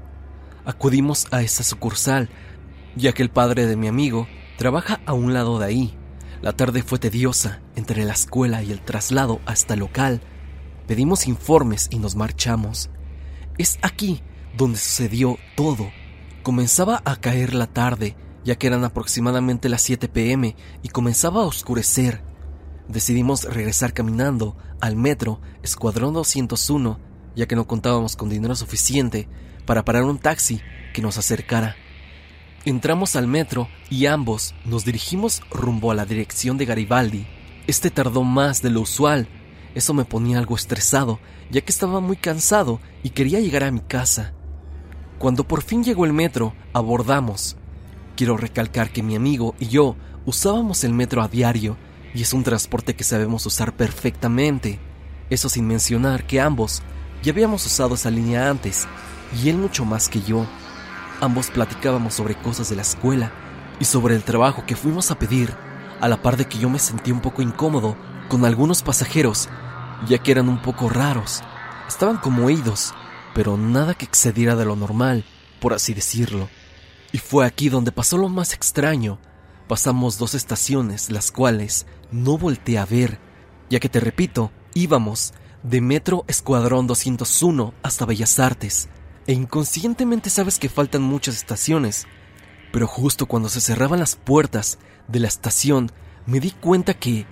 Acudimos 0.65 1.29
a 1.31 1.43
esa 1.43 1.62
sucursal, 1.62 2.29
ya 2.97 3.12
que 3.12 3.23
el 3.23 3.31
padre 3.31 3.67
de 3.67 3.77
mi 3.77 3.87
amigo 3.87 4.27
trabaja 4.57 5.00
a 5.07 5.12
un 5.12 5.35
lado 5.35 5.61
de 5.61 5.67
ahí 5.67 5.99
la 6.43 6.53
tarde 6.53 6.83
fue 6.83 6.99
tediosa 6.99 7.61
entre 7.77 8.05
la 8.05 8.15
escuela 8.15 8.65
y 8.65 8.73
el 8.73 8.81
traslado 8.81 9.41
hasta 9.47 9.75
el 9.75 9.81
local. 9.81 10.21
Pedimos 10.88 11.29
informes 11.29 11.87
y 11.93 12.00
nos 12.00 12.17
marchamos. 12.17 12.91
Es 13.57 13.79
aquí 13.83 14.21
donde 14.59 14.79
sucedió 14.79 15.38
todo. 15.55 15.91
Comenzaba 16.43 17.00
a 17.05 17.17
caer 17.17 17.55
la 17.55 17.69
tarde, 17.69 18.17
ya 18.45 18.57
que 18.57 18.67
eran 18.67 18.85
aproximadamente 18.85 19.69
las 19.69 19.83
7 19.83 20.09
pm 20.09 20.57
y 20.83 20.88
comenzaba 20.88 21.43
a 21.43 21.47
oscurecer. 21.47 22.23
Decidimos 22.88 23.45
regresar 23.45 23.95
caminando 23.95 24.57
al 24.81 24.97
metro 24.97 25.41
Escuadrón 25.62 26.12
201, 26.12 26.99
ya 27.37 27.47
que 27.47 27.55
no 27.55 27.67
contábamos 27.67 28.17
con 28.17 28.29
dinero 28.29 28.57
suficiente 28.57 29.29
para 29.65 29.85
parar 29.85 30.03
un 30.03 30.19
taxi 30.19 30.61
que 30.93 31.03
nos 31.03 31.19
acercara. 31.19 31.77
Entramos 32.65 33.15
al 33.15 33.29
metro 33.29 33.69
y 33.88 34.07
ambos 34.07 34.55
nos 34.65 34.85
dirigimos 34.85 35.43
rumbo 35.50 35.93
a 35.93 35.95
la 35.95 36.05
dirección 36.05 36.59
de 36.59 36.67
Garibaldi. 36.67 37.27
Este 37.69 37.91
tardó 37.91 38.25
más 38.25 38.61
de 38.61 38.71
lo 38.71 38.81
usual. 38.81 39.29
Eso 39.77 39.95
me 39.95 40.05
ponía 40.05 40.38
algo 40.38 40.57
estresado, 40.57 41.21
ya 41.50 41.61
que 41.61 41.71
estaba 41.71 42.00
muy 42.00 42.17
cansado 42.17 42.81
y 43.05 43.11
quería 43.11 43.38
llegar 43.38 43.62
a 43.62 43.71
mi 43.71 43.81
casa. 43.81 44.35
Cuando 45.19 45.43
por 45.43 45.63
fin 45.63 45.83
llegó 45.83 46.05
el 46.05 46.13
metro, 46.13 46.55
abordamos. 46.73 47.57
Quiero 48.17 48.37
recalcar 48.37 48.91
que 48.91 49.03
mi 49.03 49.17
amigo 49.17 49.57
y 49.59 49.67
yo 49.67 49.97
usábamos 50.25 50.85
el 50.85 50.93
metro 50.93 51.23
a 51.23 51.29
diario 51.29 51.77
y 52.15 52.23
es 52.23 52.33
un 52.33 52.45
transporte 52.45 52.95
que 52.95 53.03
sabemos 53.03 53.45
usar 53.45 53.75
perfectamente. 53.75 54.79
Eso 55.29 55.49
sin 55.49 55.67
mencionar 55.67 56.25
que 56.25 56.41
ambos 56.41 56.83
ya 57.23 57.33
habíamos 57.33 57.67
usado 57.67 57.97
esa 57.97 58.13
línea 58.13 58.49
antes 58.49 58.87
y 59.43 59.49
él 59.49 59.59
mucho 59.59 59.85
más 59.85 60.09
que 60.09 60.23
yo. 60.23 60.47
Ambos 61.21 61.51
platicábamos 61.51 62.15
sobre 62.15 62.37
cosas 62.37 62.71
de 62.71 62.77
la 62.77 62.83
escuela 62.83 63.33
y 63.81 63.87
sobre 63.87 64.15
el 64.15 64.23
trabajo 64.23 64.65
que 64.67 64.77
fuimos 64.77 65.11
a 65.11 65.19
pedir, 65.19 65.53
a 66.01 66.07
la 66.07 66.23
par 66.23 66.37
de 66.37 66.47
que 66.47 66.59
yo 66.59 66.71
me 66.71 66.79
sentí 66.79 67.11
un 67.11 67.21
poco 67.21 67.43
incómodo 67.43 67.97
con 68.29 68.45
algunos 68.45 68.83
pasajeros, 68.83 69.49
ya 70.07 70.19
que 70.19 70.31
eran 70.31 70.49
un 70.49 70.63
poco 70.63 70.89
raros. 70.89 71.43
Estaban 71.89 72.19
como 72.19 72.47
oídos 72.47 72.95
pero 73.35 73.57
nada 73.57 73.95
que 73.95 74.05
excediera 74.05 74.57
de 74.57 74.65
lo 74.65 74.77
normal, 74.77 75.25
por 75.61 75.75
así 75.75 75.95
decirlo. 75.95 76.49
Y 77.13 77.19
fue 77.19 77.47
aquí 77.47 77.69
donde 77.69 77.93
pasó 77.93 78.19
lo 78.19 78.29
más 78.29 78.53
extraño. 78.53 79.19
Pasamos 79.67 80.19
dos 80.19 80.35
estaciones, 80.35 81.11
las 81.11 81.31
cuales 81.31 81.87
no 82.11 82.39
volteé 82.39 82.79
a 82.79 82.87
ver, 82.87 83.19
ya 83.71 83.81
que 83.81 83.89
te 83.89 84.01
repito, 84.01 84.51
íbamos 84.75 85.35
de 85.63 85.81
Metro 85.81 86.25
Escuadrón 86.29 86.87
201 86.87 87.75
hasta 87.83 88.07
Bellas 88.07 88.39
Artes, 88.39 88.89
e 89.27 89.33
inconscientemente 89.33 90.31
sabes 90.31 90.59
que 90.59 90.69
faltan 90.69 91.03
muchas 91.03 91.37
estaciones, 91.37 92.07
pero 92.73 92.87
justo 92.87 93.27
cuando 93.27 93.49
se 93.49 93.61
cerraban 93.61 94.01
las 94.01 94.17
puertas 94.17 94.79
de 95.07 95.21
la 95.21 95.29
estación 95.29 95.91
me 96.27 96.41
di 96.41 96.51
cuenta 96.51 96.95
que 96.95 97.27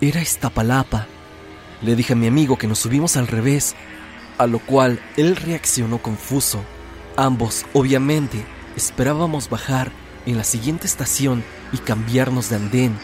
era 0.00 0.22
Iztapalapa. 0.22 1.06
Le 1.82 1.96
dije 1.96 2.12
a 2.12 2.16
mi 2.16 2.26
amigo 2.26 2.56
que 2.58 2.66
nos 2.66 2.78
subimos 2.78 3.16
al 3.16 3.26
revés 3.26 3.74
a 4.40 4.46
lo 4.46 4.58
cual 4.58 4.98
él 5.18 5.36
reaccionó 5.36 5.98
confuso. 5.98 6.64
Ambos, 7.14 7.66
obviamente, 7.74 8.42
esperábamos 8.74 9.50
bajar 9.50 9.92
en 10.24 10.38
la 10.38 10.44
siguiente 10.44 10.86
estación 10.86 11.44
y 11.74 11.76
cambiarnos 11.76 12.48
de 12.48 12.56
andén. 12.56 12.98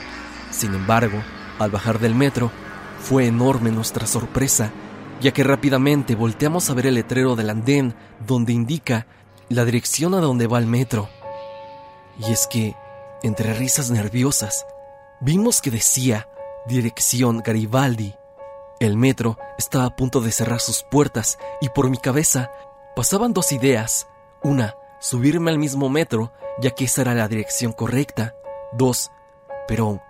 Sin 0.51 0.73
embargo, 0.75 1.23
al 1.59 1.71
bajar 1.71 1.99
del 1.99 2.15
metro, 2.15 2.51
fue 3.01 3.27
enorme 3.27 3.71
nuestra 3.71 4.07
sorpresa, 4.07 4.73
ya 5.21 5.33
que 5.33 5.45
rápidamente 5.45 6.15
volteamos 6.15 6.71
a 6.71 6.75
ver 6.75 6.87
el 6.87 6.95
letrero 6.95 7.37
del 7.37 7.51
andén 7.51 7.95
donde 8.27 8.55
indica 8.55 9.07
la 9.51 9.67
dirección 9.67 10.15
a 10.15 10.21
donde 10.21 10.47
va 10.47 10.59
el 10.59 10.67
metro. 10.67 11.11
Y 12.19 12.33
es 12.33 12.47
que, 12.47 12.75
entre 13.23 13.53
risas 13.53 13.91
nerviosas, 13.91 14.65
vimos 15.21 15.61
que 15.61 15.71
decía 15.71 16.29
dirección 16.67 17.43
Garibaldi. 17.45 18.15
El 18.79 18.99
metro 18.99 19.39
estaba 19.57 19.87
a 19.87 19.97
punto 19.97 20.21
de 20.21 20.31
cerrar 20.31 20.61
sus 20.61 20.83
puertas 20.83 21.39
y 21.63 21.71
por 21.71 21.89
mi 21.89 21.97
cabeza 21.97 22.51
pasaban 22.95 23.33
dos 23.33 23.53
ideas. 23.53 24.07
Una, 24.43 24.75
subirme 25.01 25.51
al 25.51 25.59
mismo 25.59 25.89
metro, 25.89 26.31
ya 26.61 26.73
que 26.73 26.85
esa 26.85 27.01
era 27.01 27.15
la 27.15 27.27
dirección 27.27 27.73
correcta. 27.73 28.35
Dos, 28.73 29.11
pero 29.67 30.03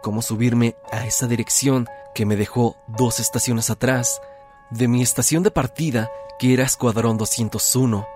¿cómo 0.00 0.22
subirme 0.22 0.76
a 0.92 1.04
esa 1.06 1.26
dirección 1.26 1.88
que 2.14 2.24
me 2.24 2.36
dejó 2.36 2.76
dos 2.86 3.18
estaciones 3.18 3.68
atrás? 3.68 4.22
De 4.70 4.86
mi 4.86 5.02
estación 5.02 5.42
de 5.42 5.50
partida, 5.50 6.08
que 6.38 6.54
era 6.54 6.62
Escuadrón 6.62 7.16
201. 7.16 8.06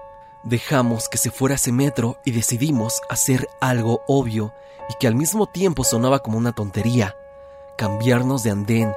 Dejamos 0.44 1.08
que 1.08 1.18
se 1.18 1.32
fuera 1.32 1.56
ese 1.56 1.72
metro 1.72 2.20
y 2.24 2.30
decidimos 2.30 3.02
hacer 3.10 3.48
algo 3.60 4.02
obvio 4.06 4.54
y 4.88 4.94
que 5.00 5.08
al 5.08 5.16
mismo 5.16 5.46
tiempo 5.46 5.82
sonaba 5.82 6.20
como 6.20 6.38
una 6.38 6.52
tontería. 6.52 7.16
Cambiarnos 7.76 8.44
de 8.44 8.50
andén 8.52 8.94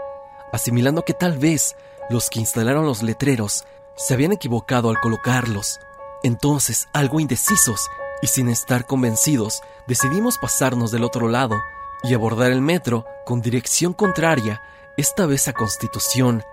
asimilando 0.52 1.04
que 1.04 1.14
tal 1.14 1.38
vez 1.38 1.76
los 2.10 2.30
que 2.30 2.40
instalaron 2.40 2.86
los 2.86 3.04
letreros 3.04 3.66
se 3.96 4.14
habían 4.14 4.32
equivocado 4.32 4.90
al 4.90 5.00
colocarlos. 5.00 5.80
Entonces, 6.24 6.88
algo 6.94 7.20
indecisos 7.20 7.90
y 8.22 8.28
sin 8.28 8.50
estar 8.50 8.86
convencidos, 8.86 9.62
decidimos 9.88 10.38
pasarnos 10.38 10.92
del 10.92 11.04
otro 11.04 11.28
lado 11.28 11.62
y 12.04 12.14
abordar 12.14 12.52
el 12.52 12.62
metro 12.62 13.06
con 13.26 13.42
dirección 13.42 13.94
contraria, 13.94 14.62
esta 14.98 15.26
vez 15.26 15.48
a 15.48 15.54
Constitución. 15.54 16.44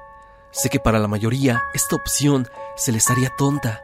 Sé 0.50 0.70
que 0.70 0.80
para 0.80 0.98
la 0.98 1.08
mayoría 1.08 1.62
esta 1.74 1.96
opción 1.96 2.48
se 2.76 2.92
les 2.92 3.10
haría 3.10 3.30
tonta. 3.36 3.82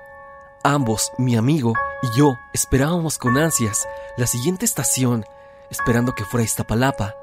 Ambos, 0.63 1.13
mi 1.19 1.37
amigo 1.37 1.75
y 2.03 2.19
yo, 2.19 2.39
esperábamos 2.55 3.19
con 3.19 3.37
ansias 3.37 3.87
la 4.17 4.27
siguiente 4.27 4.65
estación, 4.65 5.27
esperando 5.71 6.15
que 6.15 6.25
fuera 6.25 6.45
Iztapalapa. 6.45 7.15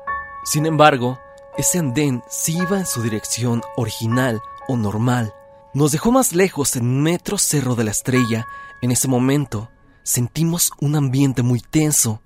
Sin 0.44 0.66
embargo, 0.66 1.20
ese 1.58 1.80
andén 1.80 2.24
sí 2.30 2.58
iba 2.58 2.80
en 2.80 2.86
su 2.86 3.02
dirección 3.02 3.62
original 3.76 4.42
o 4.68 4.78
normal. 4.78 5.34
Nos 5.74 5.92
dejó 5.92 6.12
más 6.12 6.34
lejos 6.34 6.76
en 6.76 7.02
Metro 7.02 7.38
Cerro 7.38 7.76
de 7.76 7.84
la 7.84 7.92
Estrella. 7.92 8.48
En 8.82 8.92
ese 8.92 9.08
momento 9.08 9.70
sentimos 10.04 10.72
un 10.80 10.96
ambiente 10.96 11.44
muy 11.44 11.60
tenso. 11.60 12.22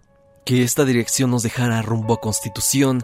Que 0.45 0.63
esta 0.63 0.85
dirección 0.85 1.31
nos 1.31 1.43
dejara 1.43 1.81
rumbo 1.81 2.13
a 2.13 2.21
Constitución, 2.21 3.01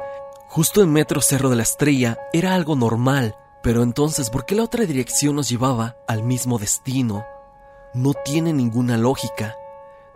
justo 0.48 0.84
en 0.84 0.92
Metro 0.92 1.22
Cerro 1.22 1.50
de 1.50 1.56
la 1.56 1.64
Estrella, 1.64 2.20
era 2.34 2.54
algo 2.54 2.76
normal. 2.76 3.36
Pero 3.64 3.84
entonces, 3.84 4.30
¿por 4.30 4.46
qué 4.46 4.56
la 4.56 4.64
otra 4.64 4.86
dirección 4.86 5.36
nos 5.36 5.50
llevaba 5.50 5.96
al 6.08 6.24
mismo 6.24 6.60
destino? 6.60 7.26
No 7.94 8.14
tiene 8.14 8.54
ninguna 8.54 8.98
lógica. 8.98 9.56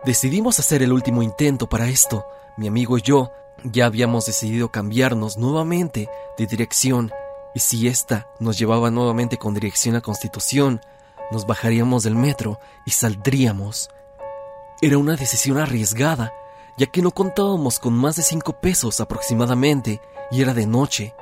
Decidimos 0.04 0.58
hacer 0.60 0.82
el 0.82 0.92
último 0.92 1.22
intento 1.22 1.68
para 1.68 1.88
esto. 1.88 2.26
Mi 2.56 2.68
amigo 2.68 2.96
y 2.96 3.02
yo 3.02 3.32
ya 3.72 3.86
habíamos 3.86 4.26
decidido 4.26 4.70
cambiarnos 4.70 5.36
nuevamente 5.36 6.08
de 6.38 6.46
dirección 6.46 7.12
y 7.54 7.60
si 7.60 7.88
ésta 7.88 8.28
nos 8.38 8.58
llevaba 8.58 8.90
nuevamente 8.90 9.38
con 9.38 9.54
dirección 9.54 9.96
a 9.96 10.00
Constitución, 10.00 10.80
nos 11.30 11.46
bajaríamos 11.46 12.02
del 12.02 12.14
metro 12.14 12.60
y 12.84 12.90
saldríamos. 12.90 13.90
Era 14.80 14.98
una 14.98 15.16
decisión 15.16 15.58
arriesgada, 15.58 16.32
ya 16.76 16.86
que 16.86 17.02
no 17.02 17.10
contábamos 17.10 17.78
con 17.78 17.94
más 17.94 18.16
de 18.16 18.22
cinco 18.22 18.52
pesos 18.60 19.00
aproximadamente 19.00 20.00
y 20.30 20.42
era 20.42 20.54
de 20.54 20.66
noche. 20.66 21.14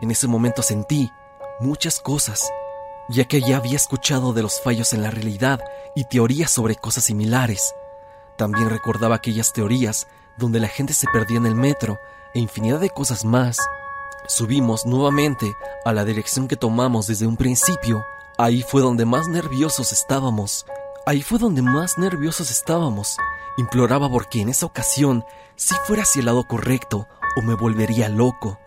En 0.00 0.10
ese 0.10 0.26
momento 0.26 0.62
sentí 0.62 1.10
muchas 1.60 2.00
cosas, 2.00 2.50
ya 3.08 3.24
que 3.24 3.40
ya 3.40 3.56
había 3.56 3.76
escuchado 3.76 4.32
de 4.32 4.42
los 4.42 4.60
fallos 4.60 4.92
en 4.92 5.02
la 5.02 5.10
realidad 5.10 5.60
y 5.94 6.04
teorías 6.04 6.50
sobre 6.50 6.76
cosas 6.76 7.04
similares. 7.04 7.74
También 8.36 8.68
recordaba 8.68 9.16
aquellas 9.16 9.52
teorías 9.52 10.08
donde 10.38 10.60
la 10.60 10.68
gente 10.68 10.94
se 10.94 11.06
perdía 11.12 11.38
en 11.38 11.46
el 11.46 11.54
metro 11.54 12.00
e 12.34 12.38
infinidad 12.38 12.80
de 12.80 12.90
cosas 12.90 13.24
más. 13.24 13.58
Subimos 14.26 14.86
nuevamente 14.86 15.54
a 15.84 15.92
la 15.92 16.04
dirección 16.04 16.48
que 16.48 16.56
tomamos 16.56 17.06
desde 17.06 17.26
un 17.26 17.36
principio. 17.36 18.04
Ahí 18.36 18.62
fue 18.62 18.82
donde 18.82 19.04
más 19.04 19.26
nerviosos 19.28 19.92
estábamos. 19.92 20.64
Ahí 21.06 21.22
fue 21.22 21.38
donde 21.38 21.62
más 21.62 21.98
nerviosos 21.98 22.50
estábamos. 22.50 23.16
Imploraba 23.56 24.08
porque 24.08 24.40
en 24.40 24.48
esa 24.48 24.66
ocasión 24.66 25.24
si 25.56 25.74
fuera 25.86 26.02
hacia 26.02 26.20
el 26.20 26.26
lado 26.26 26.46
correcto 26.46 27.08
o 27.36 27.42
me 27.42 27.54
volvería 27.54 28.08
loco. 28.08 28.58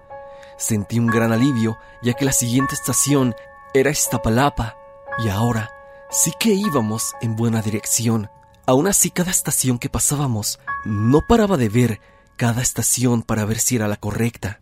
Sentí 0.57 0.99
un 0.99 1.07
gran 1.07 1.31
alivio 1.31 1.77
ya 2.01 2.13
que 2.13 2.25
la 2.25 2.33
siguiente 2.33 2.75
estación 2.75 3.33
era 3.73 3.91
Iztapalapa 3.91 4.75
y 5.23 5.29
ahora 5.29 5.71
sí 6.09 6.33
que 6.39 6.49
íbamos 6.49 7.15
en 7.21 7.35
buena 7.35 7.61
dirección. 7.61 8.29
Aún 8.65 8.87
así, 8.87 9.09
cada 9.09 9.31
estación 9.31 9.79
que 9.79 9.89
pasábamos, 9.89 10.59
no 10.85 11.21
paraba 11.27 11.57
de 11.57 11.69
ver 11.69 12.01
cada 12.37 12.61
estación 12.61 13.23
para 13.23 13.45
ver 13.45 13.59
si 13.59 13.75
era 13.75 13.87
la 13.87 13.97
correcta. 13.97 14.61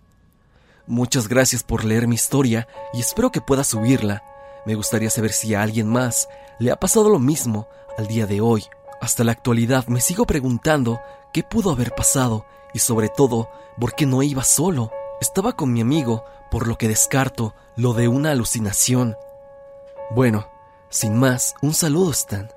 Muchas 0.88 1.27
gracias 1.27 1.63
por 1.63 1.84
leer 1.86 2.08
mi 2.08 2.15
historia 2.15 2.68
y 2.94 3.00
espero 3.00 3.32
que 3.32 3.41
pueda 3.41 3.63
subirla. 3.63 4.24
Me 4.65 4.75
gustaría 4.75 5.10
saber 5.10 5.32
si 5.32 5.53
a 5.53 5.62
alguien 5.62 5.88
más 5.88 6.27
le 6.60 6.72
ha 6.72 6.79
pasado 6.79 7.10
lo 7.10 7.20
mismo 7.20 7.68
al 7.98 8.08
día 8.08 8.25
de 8.25 8.41
hoy. 8.41 8.65
Hasta 9.01 9.24
la 9.24 9.32
actualidad 9.32 9.88
me 9.88 10.01
sigo 10.01 10.25
preguntando 10.25 11.00
qué 11.32 11.44
pudo 11.44 11.72
haber 11.72 11.94
pasado 11.94 12.46
y 12.74 12.79
sobre 12.79 13.10
todo 13.10 13.50
por 13.79 13.94
qué 13.94 14.06
no 14.06 14.24
iba 14.24 14.44
solo. 14.44 14.91
Estaba 15.22 15.53
con 15.53 15.72
mi 15.72 15.82
amigo, 15.82 16.25
por 16.50 16.68
lo 16.68 16.77
que 16.77 16.88
descarto 16.88 17.53
lo 17.75 17.94
de 17.94 18.08
una 18.08 18.32
alucinación. 18.32 19.15
Bueno, 20.12 20.50
sin 20.89 21.18
más, 21.18 21.56
un 21.62 21.74
saludo 21.74 22.12
Stan. 22.12 22.50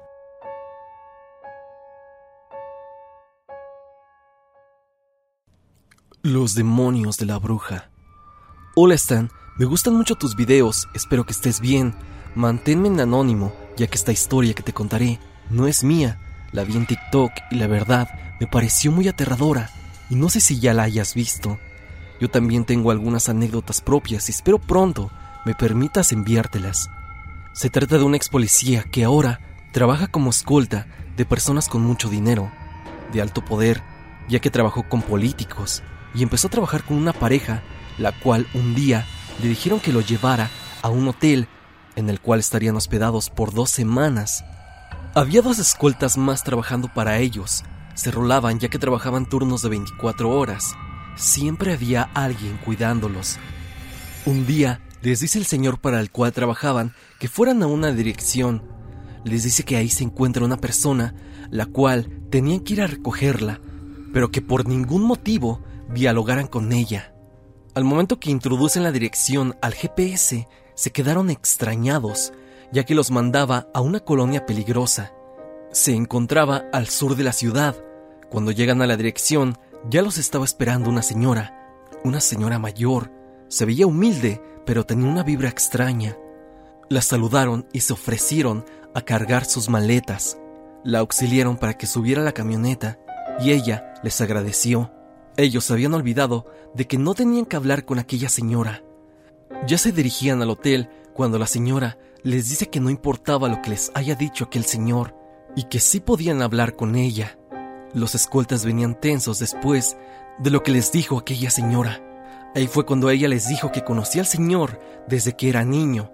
Los 6.25 6.55
demonios 6.55 7.17
de 7.17 7.27
la 7.27 7.37
bruja. 7.41 7.91
Hola 8.77 8.95
Stan, 8.95 9.29
me 9.59 9.65
gustan 9.65 9.97
mucho 9.97 10.15
tus 10.15 10.37
videos, 10.37 10.89
espero 10.95 11.27
que 11.27 11.33
estés 11.33 11.59
bien. 11.59 11.97
Manténme 12.37 12.87
en 12.87 13.01
anónimo, 13.01 13.53
ya 13.77 13.89
que 13.89 13.97
esta 13.97 14.13
historia 14.13 14.55
que 14.55 14.63
te 14.63 14.73
contaré 14.73 15.19
no 15.51 15.67
es 15.67 15.83
mía, 15.83 16.21
La 16.53 16.63
vi 16.63 16.77
en 16.77 16.87
TikTok 16.87 17.33
y 17.51 17.57
la 17.57 17.67
verdad 17.67 18.37
me 18.39 18.47
pareció 18.47 18.93
muy 18.93 19.09
aterradora 19.09 19.69
y 20.11 20.15
no 20.15 20.29
sé 20.29 20.39
si 20.39 20.61
ya 20.61 20.73
la 20.75 20.85
hayas 20.85 21.15
visto. 21.15 21.59
Yo 22.21 22.31
también 22.31 22.67
tengo 22.67 22.93
algunas 22.93 23.29
anécdotas 23.29 23.81
propias 23.81 24.29
y 24.29 24.31
espero 24.31 24.61
pronto 24.61 25.11
me 25.45 25.57
permitas 25.57 26.13
enviártelas. 26.13 26.89
Se 27.53 27.69
trata 27.69 27.99
de 27.99 28.05
una 28.05 28.17
ex 28.17 28.29
policía 28.29 28.85
que 28.85 29.03
ahora 29.03 29.41
trabaja 29.73 30.07
como 30.07 30.31
escolta 30.31 30.87
de 31.17 31.25
personas 31.25 31.69
con 31.69 31.83
mucho 31.83 32.09
dinero, 32.09 32.53
de 33.13 33.23
alto 33.23 33.45
poder, 33.45 33.83
ya 34.29 34.39
que 34.39 34.51
trabajó 34.51 34.89
con 34.89 35.03
políticos 35.03 35.83
y 36.15 36.23
empezó 36.23 36.49
a 36.49 36.51
trabajar 36.51 36.85
con 36.85 36.97
una 36.97 37.13
pareja, 37.13 37.63
la 37.99 38.13
cual 38.13 38.47
un 38.55 38.75
día 38.75 39.07
le 39.43 39.49
dijeron 39.49 39.81
que 39.81 39.93
lo 39.93 40.01
llevara 40.01 40.51
a 40.83 40.89
un 40.89 41.09
hotel 41.09 41.49
en 41.97 42.09
el 42.11 42.21
cual 42.21 42.41
estarían 42.41 42.77
hospedados 42.77 43.31
por 43.31 43.53
dos 43.53 43.71
semanas. 43.71 44.45
Había 45.15 45.43
dos 45.43 45.59
escoltas 45.59 46.17
más 46.17 46.43
trabajando 46.43 46.89
para 46.89 47.19
ellos, 47.19 47.65
se 47.95 48.11
rolaban 48.11 48.59
ya 48.59 48.69
que 48.69 48.79
trabajaban 48.79 49.29
turnos 49.29 49.63
de 49.63 49.69
24 49.69 50.31
horas. 50.31 50.75
Siempre 51.17 51.73
había 51.73 52.03
alguien 52.15 52.59
cuidándolos. 52.65 53.39
Un 54.25 54.47
día 54.47 54.81
les 55.03 55.21
dice 55.21 55.39
el 55.39 55.45
señor 55.45 55.79
para 55.79 56.01
el 56.01 56.11
cual 56.11 56.33
trabajaban 56.33 56.95
que 57.19 57.29
fueran 57.29 57.63
a 57.63 57.67
una 57.67 57.93
dirección. 57.93 58.63
Les 59.25 59.45
dice 59.45 59.65
que 59.65 59.77
ahí 59.77 59.89
se 59.89 60.05
encuentra 60.05 60.45
una 60.45 60.57
persona, 60.57 61.15
la 61.51 61.67
cual 61.67 62.23
tenían 62.31 62.61
que 62.61 62.75
ir 62.75 62.83
a 62.83 62.87
recogerla, 62.87 63.61
pero 64.13 64.31
que 64.31 64.41
por 64.41 64.67
ningún 64.67 65.03
motivo 65.03 65.61
dialogaran 65.93 66.47
con 66.47 66.73
ella. 66.73 67.15
Al 67.75 67.85
momento 67.85 68.21
que 68.21 68.31
introducen 68.31 68.83
la 68.83 68.93
dirección 68.93 69.57
al 69.63 69.75
GPS, 69.75 70.47
se 70.75 70.91
quedaron 70.91 71.31
extrañados, 71.31 72.33
ya 72.71 72.85
que 72.85 72.95
los 72.95 73.11
mandaba 73.11 73.69
a 73.73 73.81
una 73.81 74.01
colonia 74.01 74.47
peligrosa. 74.47 75.13
Se 75.71 75.95
encontraba 75.95 76.65
al 76.73 76.89
sur 76.89 77.17
de 77.17 77.25
la 77.25 77.33
ciudad. 77.33 77.77
Cuando 78.31 78.51
llegan 78.51 78.83
a 78.83 78.87
la 78.87 78.97
dirección, 78.97 79.59
ya 79.89 80.03
los 80.03 80.19
estaba 80.19 80.45
esperando 80.45 80.91
una 80.91 81.03
señora, 81.03 81.79
una 82.05 82.21
señora 82.21 82.59
mayor. 82.59 83.11
Se 83.49 83.65
veía 83.65 83.87
humilde, 83.87 84.41
pero 84.65 84.85
tenía 84.85 85.11
una 85.11 85.23
vibra 85.23 85.49
extraña. 85.49 86.17
La 86.89 87.01
saludaron 87.01 87.67
y 87.73 87.81
se 87.81 87.93
ofrecieron 87.93 88.65
a 88.95 89.01
cargar 89.03 89.45
sus 89.45 89.69
maletas. 89.69 90.39
La 90.85 90.99
auxiliaron 90.99 91.57
para 91.57 91.79
que 91.79 91.87
subiera 91.87 92.23
a 92.23 92.25
la 92.25 92.33
camioneta 92.33 92.99
y 93.41 93.53
ella 93.53 93.95
les 94.03 94.21
agradeció. 94.21 94.93
Ellos 95.37 95.71
habían 95.71 95.95
olvidado 95.95 96.47
de 96.75 96.87
que 96.87 96.99
no 96.99 97.15
tenían 97.15 97.47
que 97.47 97.57
hablar 97.57 97.85
con 97.85 97.99
aquella 97.99 98.29
señora. 98.29 98.83
Ya 99.67 99.79
se 99.79 99.93
dirigían 99.93 100.43
al 100.43 100.51
hotel 100.51 100.91
cuando 101.15 101.39
la 101.39 101.47
señora 101.47 101.99
les 102.23 102.49
dice 102.49 102.69
que 102.69 102.81
no 102.81 102.91
importaba 102.91 103.49
lo 103.49 103.63
que 103.63 103.71
les 103.71 103.91
haya 103.95 104.15
dicho 104.15 104.45
aquel 104.45 104.65
señor, 104.65 105.15
y 105.57 105.65
que 105.65 105.81
sí 105.81 106.01
podían 106.01 106.43
hablar 106.43 106.77
con 106.77 106.97
ella. 106.97 107.39
Los 107.95 108.15
escoltas 108.15 108.65
venían 108.65 108.99
tensos 108.99 109.39
después 109.39 109.97
de 110.39 110.51
lo 110.51 110.63
que 110.63 110.73
les 110.73 110.93
dijo 110.93 111.19
aquella 111.19 111.51
señora. 111.51 112.03
Ahí 112.55 112.67
fue 112.67 112.87
cuando 112.87 113.11
ella 113.11 113.29
les 113.29 113.49
dijo 113.49 113.73
que 113.73 113.85
conocía 113.85 114.23
al 114.23 114.27
Señor 114.27 114.79
desde 115.09 115.35
que 115.35 115.49
era 115.49 115.65
niño, 115.65 116.13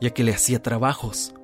ya 0.00 0.10
que 0.10 0.24
le 0.24 0.32
hacía 0.32 0.62
trabajos. 0.62 1.34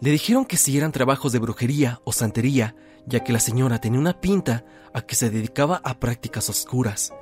Le 0.00 0.10
dijeron 0.10 0.44
que 0.44 0.56
si 0.56 0.76
eran 0.76 0.92
trabajos 0.92 1.32
de 1.32 1.38
brujería 1.38 2.00
o 2.04 2.12
santería, 2.12 2.74
ya 3.06 3.20
que 3.20 3.32
la 3.32 3.40
señora 3.40 3.80
tenía 3.80 4.00
una 4.00 4.20
pinta 4.20 4.64
a 4.92 5.02
que 5.02 5.14
se 5.14 5.30
dedicaba 5.30 5.80
a 5.84 5.98
prácticas 5.98 6.48
oscuras. 6.48 7.12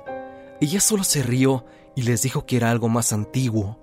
Ella 0.61 0.79
solo 0.79 1.03
se 1.03 1.23
rió 1.23 1.65
y 1.95 2.03
les 2.03 2.21
dijo 2.21 2.45
que 2.45 2.57
era 2.57 2.71
algo 2.71 2.89
más 2.89 3.13
antiguo. 3.13 3.79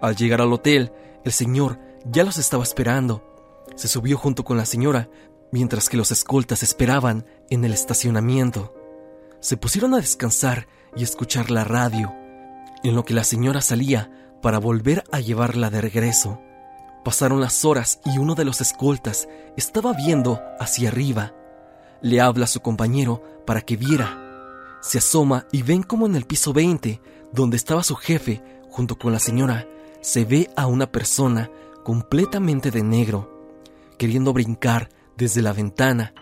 Al 0.00 0.16
llegar 0.16 0.40
al 0.40 0.52
hotel, 0.52 0.92
el 1.24 1.32
señor 1.32 1.78
ya 2.04 2.24
los 2.24 2.38
estaba 2.38 2.62
esperando 2.62 3.36
se 3.74 3.88
subió 3.88 4.16
junto 4.16 4.44
con 4.44 4.56
la 4.56 4.64
señora, 4.64 5.08
mientras 5.50 5.88
que 5.88 5.96
los 5.96 6.10
escoltas 6.12 6.62
esperaban 6.62 7.26
en 7.50 7.64
el 7.64 7.72
estacionamiento. 7.72 8.74
Se 9.40 9.56
pusieron 9.56 9.94
a 9.94 9.98
descansar 9.98 10.68
y 10.96 11.02
escuchar 11.02 11.50
la 11.50 11.64
radio, 11.64 12.12
en 12.82 12.94
lo 12.94 13.04
que 13.04 13.14
la 13.14 13.24
señora 13.24 13.60
salía 13.60 14.10
para 14.40 14.58
volver 14.58 15.04
a 15.12 15.20
llevarla 15.20 15.70
de 15.70 15.80
regreso. 15.80 16.40
Pasaron 17.06 17.40
las 17.40 17.64
horas 17.64 18.00
y 18.04 18.18
uno 18.18 18.34
de 18.34 18.44
los 18.44 18.60
escoltas 18.60 19.28
estaba 19.56 19.92
viendo 19.92 20.42
hacia 20.58 20.88
arriba. 20.88 21.32
Le 22.00 22.20
habla 22.20 22.46
a 22.46 22.48
su 22.48 22.58
compañero 22.58 23.22
para 23.46 23.60
que 23.60 23.76
viera. 23.76 24.18
Se 24.80 24.98
asoma 24.98 25.46
y 25.52 25.62
ven 25.62 25.84
como 25.84 26.06
en 26.06 26.16
el 26.16 26.24
piso 26.24 26.52
20, 26.52 27.00
donde 27.32 27.58
estaba 27.58 27.84
su 27.84 27.94
jefe, 27.94 28.42
junto 28.70 28.98
con 28.98 29.12
la 29.12 29.20
señora, 29.20 29.68
se 30.00 30.24
ve 30.24 30.50
a 30.56 30.66
una 30.66 30.90
persona 30.90 31.48
completamente 31.84 32.72
de 32.72 32.82
negro 32.82 33.54
queriendo 33.98 34.32
brincar 34.32 34.88
desde 35.16 35.42
la 35.42 35.52
ventana. 35.52 36.12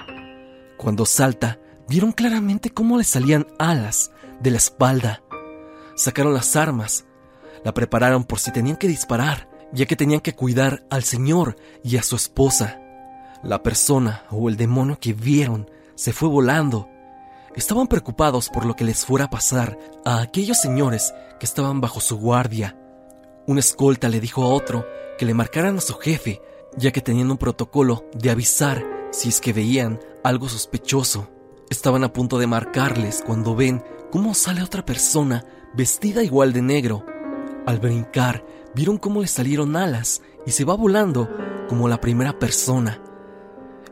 Cuando 0.76 1.06
salta, 1.06 1.58
vieron 1.88 2.12
claramente 2.12 2.68
cómo 2.68 2.98
le 2.98 3.04
salían 3.04 3.46
alas 3.58 4.10
de 4.38 4.50
la 4.50 4.58
espalda. 4.58 5.22
Sacaron 5.96 6.34
las 6.34 6.56
armas, 6.56 7.06
la 7.64 7.72
prepararon 7.72 8.24
por 8.24 8.38
si 8.38 8.52
tenían 8.52 8.76
que 8.76 8.86
disparar, 8.86 9.48
ya 9.74 9.86
que 9.86 9.96
tenían 9.96 10.20
que 10.20 10.34
cuidar 10.34 10.84
al 10.90 11.02
señor 11.02 11.56
y 11.82 11.96
a 11.96 12.02
su 12.02 12.16
esposa. 12.16 12.80
La 13.42 13.62
persona 13.62 14.24
o 14.30 14.48
el 14.48 14.56
demonio 14.56 14.98
que 14.98 15.12
vieron 15.12 15.70
se 15.94 16.12
fue 16.12 16.28
volando. 16.28 16.88
Estaban 17.54 17.86
preocupados 17.86 18.48
por 18.48 18.64
lo 18.64 18.74
que 18.74 18.84
les 18.84 19.04
fuera 19.04 19.26
a 19.26 19.30
pasar 19.30 19.78
a 20.04 20.20
aquellos 20.20 20.60
señores 20.60 21.12
que 21.38 21.46
estaban 21.46 21.80
bajo 21.80 22.00
su 22.00 22.18
guardia. 22.18 22.76
Un 23.46 23.58
escolta 23.58 24.08
le 24.08 24.20
dijo 24.20 24.42
a 24.42 24.48
otro 24.48 24.86
que 25.18 25.26
le 25.26 25.34
marcaran 25.34 25.76
a 25.76 25.80
su 25.80 25.94
jefe 25.94 26.40
ya 26.76 26.90
que 26.90 27.00
tenían 27.00 27.30
un 27.30 27.38
protocolo 27.38 28.04
de 28.14 28.30
avisar 28.30 28.84
si 29.10 29.28
es 29.28 29.40
que 29.40 29.52
veían 29.52 30.00
algo 30.22 30.48
sospechoso. 30.48 31.30
Estaban 31.70 32.04
a 32.04 32.12
punto 32.12 32.38
de 32.38 32.46
marcarles 32.46 33.22
cuando 33.24 33.54
ven 33.54 33.82
cómo 34.10 34.34
sale 34.34 34.62
otra 34.62 34.84
persona 34.84 35.44
vestida 35.74 36.22
igual 36.22 36.52
de 36.52 36.62
negro. 36.62 37.04
Al 37.66 37.78
brincar, 37.78 38.44
vieron 38.74 38.98
cómo 38.98 39.20
le 39.20 39.28
salieron 39.28 39.76
alas 39.76 40.22
y 40.46 40.50
se 40.50 40.64
va 40.64 40.74
volando 40.74 41.28
como 41.68 41.88
la 41.88 42.00
primera 42.00 42.38
persona. 42.38 43.00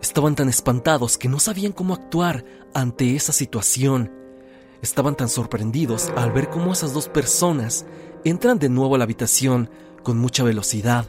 Estaban 0.00 0.34
tan 0.34 0.48
espantados 0.48 1.16
que 1.16 1.28
no 1.28 1.38
sabían 1.38 1.72
cómo 1.72 1.94
actuar 1.94 2.44
ante 2.74 3.14
esa 3.14 3.32
situación. 3.32 4.10
Estaban 4.82 5.16
tan 5.16 5.28
sorprendidos 5.28 6.10
al 6.16 6.32
ver 6.32 6.50
cómo 6.50 6.72
esas 6.72 6.92
dos 6.92 7.08
personas 7.08 7.86
entran 8.24 8.58
de 8.58 8.68
nuevo 8.68 8.96
a 8.96 8.98
la 8.98 9.04
habitación 9.04 9.70
con 10.02 10.18
mucha 10.18 10.42
velocidad. 10.42 11.06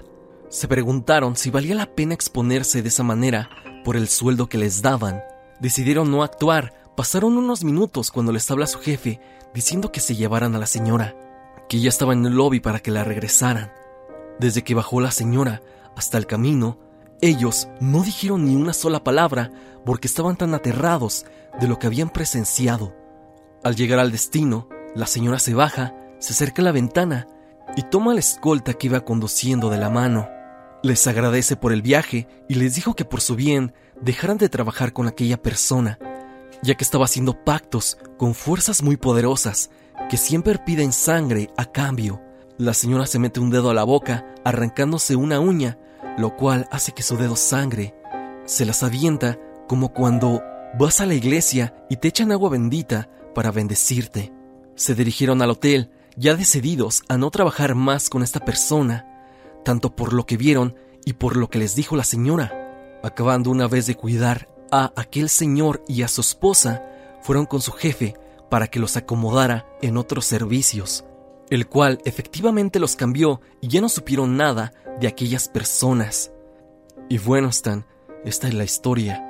Se 0.49 0.67
preguntaron 0.67 1.35
si 1.35 1.49
valía 1.49 1.73
la 1.73 1.95
pena 1.95 2.13
exponerse 2.13 2.83
de 2.83 2.89
esa 2.89 3.01
manera 3.01 3.49
por 3.83 3.97
el 3.97 4.07
sueldo 4.07 4.47
que 4.47 4.59
les 4.59 4.83
daban. 4.83 5.23
Decidieron 5.59 6.11
no 6.11 6.21
actuar. 6.21 6.73
Pasaron 6.95 7.37
unos 7.37 7.63
minutos 7.63 8.11
cuando 8.11 8.31
les 8.31 8.49
habla 8.51 8.67
su 8.67 8.77
jefe 8.77 9.19
diciendo 9.55 9.91
que 9.91 9.99
se 9.99 10.15
llevaran 10.15 10.53
a 10.53 10.59
la 10.59 10.67
señora, 10.67 11.15
que 11.73 11.79
ya 11.79 11.89
estaba 11.89 12.13
en 12.13 12.23
el 12.23 12.35
lobby 12.35 12.59
para 12.59 12.77
que 12.81 12.91
la 12.91 13.03
regresaran. 13.03 13.73
Desde 14.39 14.63
que 14.63 14.75
bajó 14.75 15.01
la 15.01 15.09
señora 15.09 15.63
hasta 15.95 16.19
el 16.19 16.27
camino, 16.27 16.77
ellos 17.19 17.67
no 17.79 18.03
dijeron 18.03 18.45
ni 18.45 18.55
una 18.55 18.73
sola 18.73 19.03
palabra 19.03 19.49
porque 19.83 20.07
estaban 20.07 20.35
tan 20.35 20.53
aterrados 20.53 21.25
de 21.59 21.67
lo 21.67 21.79
que 21.79 21.87
habían 21.87 22.11
presenciado. 22.11 22.95
Al 23.63 23.75
llegar 23.75 23.97
al 23.97 24.11
destino, 24.11 24.69
la 24.93 25.07
señora 25.07 25.39
se 25.39 25.55
baja, 25.55 25.95
se 26.19 26.33
acerca 26.33 26.61
a 26.61 26.65
la 26.65 26.71
ventana 26.71 27.27
y 27.75 27.81
toma 27.81 28.13
la 28.13 28.19
escolta 28.19 28.75
que 28.75 28.85
iba 28.85 29.03
conduciendo 29.03 29.71
de 29.71 29.79
la 29.79 29.89
mano. 29.89 30.29
Les 30.83 31.07
agradece 31.07 31.55
por 31.55 31.73
el 31.73 31.81
viaje 31.81 32.27
y 32.47 32.53
les 32.53 32.75
dijo 32.75 32.93
que 32.93 33.03
por 33.03 33.19
su 33.19 33.35
bien 33.35 33.73
dejaran 33.99 34.37
de 34.37 34.47
trabajar 34.47 34.93
con 34.93 35.07
aquella 35.07 35.41
persona, 35.41 35.97
ya 36.61 36.75
que 36.75 36.83
estaba 36.83 37.05
haciendo 37.05 37.43
pactos 37.43 37.97
con 38.19 38.35
fuerzas 38.35 38.83
muy 38.83 38.95
poderosas 38.95 39.71
que 40.09 40.17
siempre 40.17 40.57
piden 40.59 40.91
sangre 40.91 41.49
a 41.57 41.65
cambio. 41.65 42.21
La 42.57 42.73
señora 42.73 43.07
se 43.07 43.19
mete 43.19 43.39
un 43.39 43.49
dedo 43.49 43.69
a 43.69 43.73
la 43.73 43.83
boca, 43.83 44.25
arrancándose 44.43 45.15
una 45.15 45.39
uña, 45.39 45.77
lo 46.17 46.35
cual 46.35 46.67
hace 46.71 46.91
que 46.91 47.03
su 47.03 47.17
dedo 47.17 47.35
sangre. 47.35 47.95
Se 48.45 48.65
las 48.65 48.83
avienta 48.83 49.39
como 49.67 49.93
cuando 49.93 50.41
vas 50.77 51.01
a 51.01 51.05
la 51.05 51.13
iglesia 51.13 51.73
y 51.89 51.97
te 51.97 52.09
echan 52.09 52.31
agua 52.31 52.49
bendita 52.49 53.09
para 53.33 53.51
bendecirte. 53.51 54.31
Se 54.75 54.95
dirigieron 54.95 55.41
al 55.41 55.51
hotel, 55.51 55.89
ya 56.15 56.35
decididos 56.35 57.03
a 57.07 57.17
no 57.17 57.31
trabajar 57.31 57.75
más 57.75 58.09
con 58.09 58.23
esta 58.23 58.39
persona, 58.39 59.07
tanto 59.63 59.95
por 59.95 60.13
lo 60.13 60.25
que 60.25 60.37
vieron 60.37 60.75
y 61.05 61.13
por 61.13 61.37
lo 61.37 61.49
que 61.49 61.59
les 61.59 61.75
dijo 61.75 61.95
la 61.95 62.03
señora. 62.03 62.99
Acabando 63.03 63.49
una 63.49 63.67
vez 63.67 63.87
de 63.87 63.95
cuidar 63.95 64.47
a 64.71 64.91
aquel 64.95 65.29
señor 65.29 65.83
y 65.87 66.03
a 66.03 66.07
su 66.07 66.21
esposa, 66.21 66.83
fueron 67.21 67.45
con 67.45 67.61
su 67.61 67.71
jefe 67.71 68.15
para 68.53 68.67
que 68.67 68.79
los 68.79 68.97
acomodara 68.97 69.65
en 69.81 69.97
otros 69.97 70.25
servicios, 70.25 71.05
el 71.49 71.65
cual 71.65 71.97
efectivamente 72.05 72.77
los 72.77 72.95
cambió 72.95 73.41
y 73.61 73.67
ya 73.67 73.81
no 73.81 73.89
supieron 73.89 74.37
nada 74.37 74.73
de 74.99 75.07
aquellas 75.07 75.47
personas. 75.47 76.31
Y 77.09 77.17
bueno, 77.17 77.47
Stan, 77.47 77.87
esta 78.23 78.47
es 78.47 78.53
la 78.53 78.63
historia. 78.63 79.27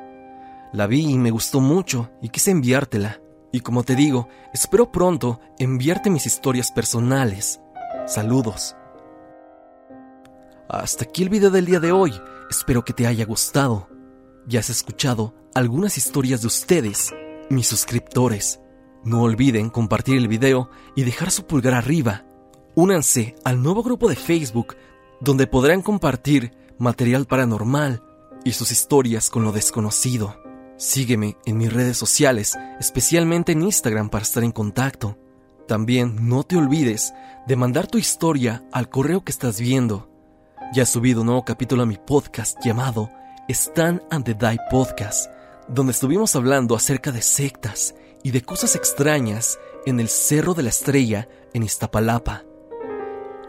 La 0.73 0.87
vi 0.87 1.09
y 1.09 1.17
me 1.17 1.31
gustó 1.31 1.61
mucho 1.61 2.09
y 2.21 2.27
quise 2.27 2.51
enviártela. 2.51 3.21
Y 3.53 3.61
como 3.61 3.83
te 3.83 3.95
digo, 3.95 4.27
espero 4.53 4.91
pronto 4.91 5.39
enviarte 5.57 6.09
mis 6.09 6.25
historias 6.25 6.73
personales. 6.73 7.61
Saludos. 8.05 8.75
Hasta 10.67 11.05
aquí 11.05 11.23
el 11.23 11.29
video 11.29 11.49
del 11.49 11.65
día 11.65 11.79
de 11.79 11.93
hoy. 11.93 12.11
Espero 12.49 12.83
que 12.83 12.91
te 12.91 13.07
haya 13.07 13.23
gustado. 13.23 13.87
ya 14.47 14.59
has 14.59 14.69
escuchado 14.69 15.33
algunas 15.55 15.97
historias 15.97 16.41
de 16.41 16.47
ustedes, 16.47 17.15
mis 17.49 17.69
suscriptores. 17.69 18.59
No 19.03 19.21
olviden 19.21 19.69
compartir 19.69 20.17
el 20.17 20.27
video 20.27 20.69
y 20.95 21.03
dejar 21.03 21.29
su 21.29 21.45
pulgar 21.45 21.73
arriba. 21.73 22.23
Únanse 22.73 23.35
al 23.43 23.61
nuevo 23.61 23.83
grupo 23.83 24.07
de 24.07 24.15
Facebook 24.15 24.75
donde 25.19 25.45
podrán 25.45 25.81
compartir 25.81 26.53
material 26.77 27.25
paranormal 27.25 28.01
y 28.45 28.53
sus 28.53 28.71
historias 28.71 29.29
con 29.29 29.43
lo 29.43 29.51
desconocido. 29.51 30.41
Sígueme 30.77 31.37
en 31.45 31.57
mis 31.57 31.71
redes 31.71 31.97
sociales, 31.97 32.57
especialmente 32.79 33.51
en 33.51 33.63
Instagram 33.63 34.09
para 34.09 34.23
estar 34.23 34.43
en 34.43 34.51
contacto. 34.51 35.17
También 35.67 36.27
no 36.27 36.43
te 36.43 36.57
olvides 36.57 37.13
de 37.45 37.55
mandar 37.55 37.87
tu 37.87 37.97
historia 37.97 38.63
al 38.71 38.89
correo 38.89 39.23
que 39.23 39.31
estás 39.31 39.59
viendo. 39.59 40.09
Ya 40.73 40.83
he 40.83 40.85
subido 40.85 41.21
un 41.21 41.27
nuevo 41.27 41.45
capítulo 41.45 41.83
a 41.83 41.85
mi 41.85 41.97
podcast 41.97 42.57
llamado 42.63 43.09
Stan 43.49 44.01
and 44.11 44.25
the 44.25 44.33
Die 44.33 44.59
Podcast, 44.71 45.29
donde 45.67 45.91
estuvimos 45.91 46.35
hablando 46.35 46.75
acerca 46.75 47.11
de 47.11 47.21
sectas 47.21 47.95
y 48.23 48.31
de 48.31 48.41
cosas 48.41 48.75
extrañas 48.75 49.59
en 49.85 49.99
el 49.99 50.09
Cerro 50.09 50.53
de 50.53 50.63
la 50.63 50.69
Estrella 50.69 51.27
en 51.53 51.63
Iztapalapa. 51.63 52.43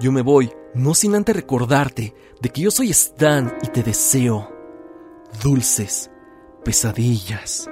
Yo 0.01 0.13
me 0.13 0.23
voy, 0.23 0.53
no 0.75 0.95
sin 0.95 1.15
antes 1.15 1.37
recordarte 1.37 2.15
de 2.41 2.49
que 2.51 2.63
yo 2.63 2.71
soy 2.71 2.91
Stan 2.91 3.57
y 3.63 3.69
te 3.69 3.83
deseo 3.83 4.51
dulces 5.43 6.11
pesadillas. 6.65 7.69